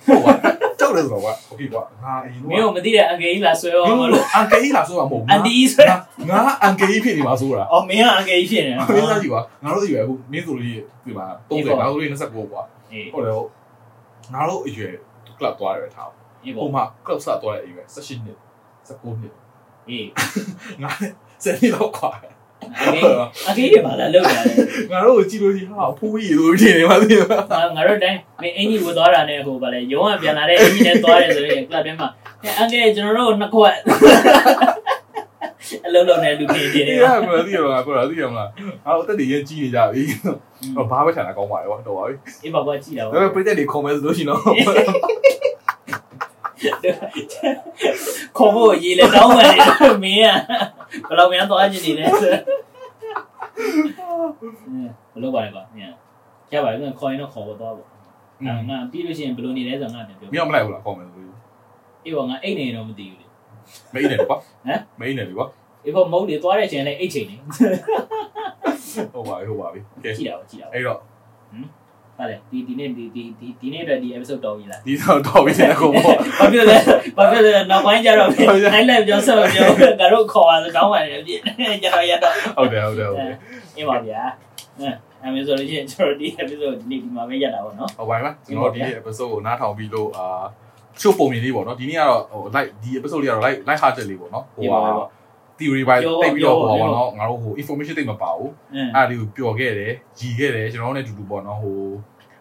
[0.06, 0.32] ဟုတ်ပါ
[0.85, 5.85] ကြောက်တယ်ဆိုတော့ကွာโอเคကွာငါအရင် မင်းတို့မသိတဲ့အငယ်ကြီးလာဆွဲအောင်မလို့ အန်ကယ်ကြီးလာဆိုတော့မဟုတ်ဘူး အန်တီကြီးဆွဲ
[6.31, 10.65] ငါအန်ကယ်ကြီးဖြစ်နေမှာဆိုတာ အော်မင်းကအငယ်ကြီးဖြစ်နေ မင်းသားကြီးကွာငါတို့အရွယ်အခုမင်းဆိုလို့
[11.05, 12.63] ဒီမှာ30ငါတို့လေး29ကွာ
[12.93, 13.49] အေး ဟုတ်တယ်ဟုတ်
[14.35, 14.93] ငါတို့အရွယ်
[15.39, 16.11] club သွားရတယ်ထား
[16.45, 18.39] အေး ဟို ပေါ့ မှာ club စသွားတဲ့အရွယ်18နှစ်
[18.89, 19.35] 19နှစ်
[19.89, 20.07] အေး
[20.83, 20.91] ငါ
[21.43, 22.11] 10နှစ်လောက်ကွာ
[22.86, 23.04] အငယ်
[23.48, 32.08] အငယ်တွေပါလာလောက်ရတယ်ငါတို့ကိုကြည့်လို့ရှိဟာဖူးကြီးလို့ထင်နေပါသေးတယ်ငါငါတို့တိုင်းမင်းအင်ကြီးဝတ်သွားတာနဲ့ဟိုဗာလေရုံးကပြန်လာတဲ့အင်ကြီးနဲ့သွားတယ်ဆိုရင် club ထဲမှာ
[32.60, 33.76] အငယ်ကျွန်တော်တို့နှစ်ခွက်
[35.86, 38.50] အလုံးလုံးနဲ့လူပြင်ပြင်နေအေးရမသိရတော့ငါပြောတာသိရမလား
[38.86, 40.04] ငါတို့အသက်တွေရင်ကြီးနေကြပြီ
[40.76, 44.42] ဟောဘာပဲခြံတာကောင်းပါလေဟောတော့ပါပြီအေးပါကွာကြည့်တာဒါပေါ့ပေမဲ့ပြည့်တဲ့တွေ comment ဆိုလို့ရှိရင်တော့
[48.38, 49.52] ခေါ်ဖို့ရေးလဲတောင်းမယ်
[50.04, 50.22] မင်း
[51.08, 52.34] ကဘယ်လိုများသွားချင်နေလဲဆိုဘ
[55.16, 55.94] ယ်လိုပါလဲကွာမင်း
[56.54, 61.38] ရပါတယ်ကွာခေါ်ရင်တော့ခေါ်ဖို့သွားပေါ့အဲငါပြီးလို့ရှိရင်ဘယ်လိုနေလဲဆိုတော့ငါပြန်ပြောမင်းမလိုက်ဘူးလား comment ဆိုလို့
[62.06, 63.26] အေးပေါ့ငါအိတ်နေတော့မသိဘူးလေ
[63.94, 64.40] မင်းနေတယ်ကွာဟ
[64.72, 65.46] မ်မင်းနေတယ်ကွာ
[65.86, 67.36] အေးပေါ့မဟုတ်လေသွားတဲ့အချိန်လည်းအိတ်ချိန်နေ
[69.14, 71.04] ဟုတ်ပါပြီဟုတ်ပါပြီကဲကြည့်တာပေါ့ကြည့်တာပေါ့အဲ့တော့ဟာ
[72.30, 76.06] လေဒီဒီနေ့ဒီဒီဒီဒီနေ့အတွက်ဒီ episode တော်ပြီလားဒီတော့တော့ပြီတဲ့ကိုပေါ့
[76.40, 76.78] ဘာဖြစ်လဲ
[77.18, 78.30] ဘာဖြစ်လဲနောက်ပိုင်းကျတော့
[78.74, 79.68] highlight ပြောဆက်ပြော
[80.00, 81.40] ငါတို့ခေါ်ပါဆိုတောင်းပါတယ်ပြည့်
[81.84, 83.36] ကျတော့ရတော့ဟုတ်တယ်ဟုတ်တယ်ဟုတ်တယ်
[83.78, 84.22] အေးပါဗျာ
[84.80, 84.90] အဲ
[85.24, 90.44] အမေဆိုလို့ရှိရင်ကျွန်တော်ဒီ episode ဒီနေ့ဒီမှာပဲရတာပေါ့နော်ဟုတ်ပါပြီကျွန်တော်ဒီ episode ကိုနားထောင်ပြီးလို့အာ
[91.02, 94.80] ချို့ပုံမြင်လေးပေါ့နော်ဒီနေ့ကတော့ဟို like ဒီ episode လေးကတော့ like like hearted လေးပေါ့နော်ဟိုဟာ
[95.60, 101.78] theory by တိတ်ပြီးတော့ဟိုပါပေါ့နော်ငါတို့ဟို information တိတ်မပါဘူးအင်းအဲ့ဒါလေးကိုပျော်ခဲ့တယ်ရီခဲ့တယ်ကျွန်တော်တို့နဲ့အတူတူပေါ့နော်ဟို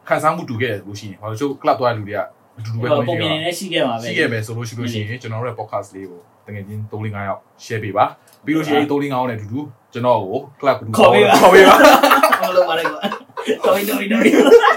[0.08, 2.20] ခန်းစားမှုတူခဲ့တယ်လို့ရှိရင်ဟိုချို့ club သွားတဲ့လူတွေက
[2.58, 8.04] အတူတူပဲပုံကိုမြင်ရှိနေရှိခဲ့မှာပဲရှိခဲ့မယ်ဆိုလို့ရှိလို့ရှိရင်ကျွန်တော်တို့ရဲ့ podcast လေးကိုတကယ်ချင်း3 5ယောက် share ပေးပါ
[8.44, 9.60] ပြီးလို့ရှိရင်3 5ယောက်နဲ့အတူတူ
[9.92, 11.34] ကျွန်တော်ကို club တူခေါ်ပေးပါ
[12.42, 13.00] မလို့ပါလေကွာ
[13.64, 14.73] တော်တော်တော်တော်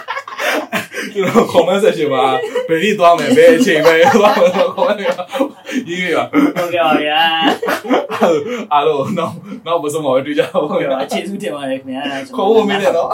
[1.17, 2.25] ကျွန်တော် comment section မှာ
[2.69, 4.99] ဘယ်ဒီသွားမယ်ဘယ်အချိန်ပဲသွားမယ် comment
[5.89, 7.21] ရေးရပါဟုတ်ကဲ့ပါဗျာ
[8.73, 9.31] အားလုံးတော့
[9.65, 12.03] တော့မစမောတွေ့ကြပါဘူးဗျာအခြေစုတင်ပါတယ်ခင်ဗျာ
[12.35, 13.09] ခေါ်ဖို့မင်းတယ်နော်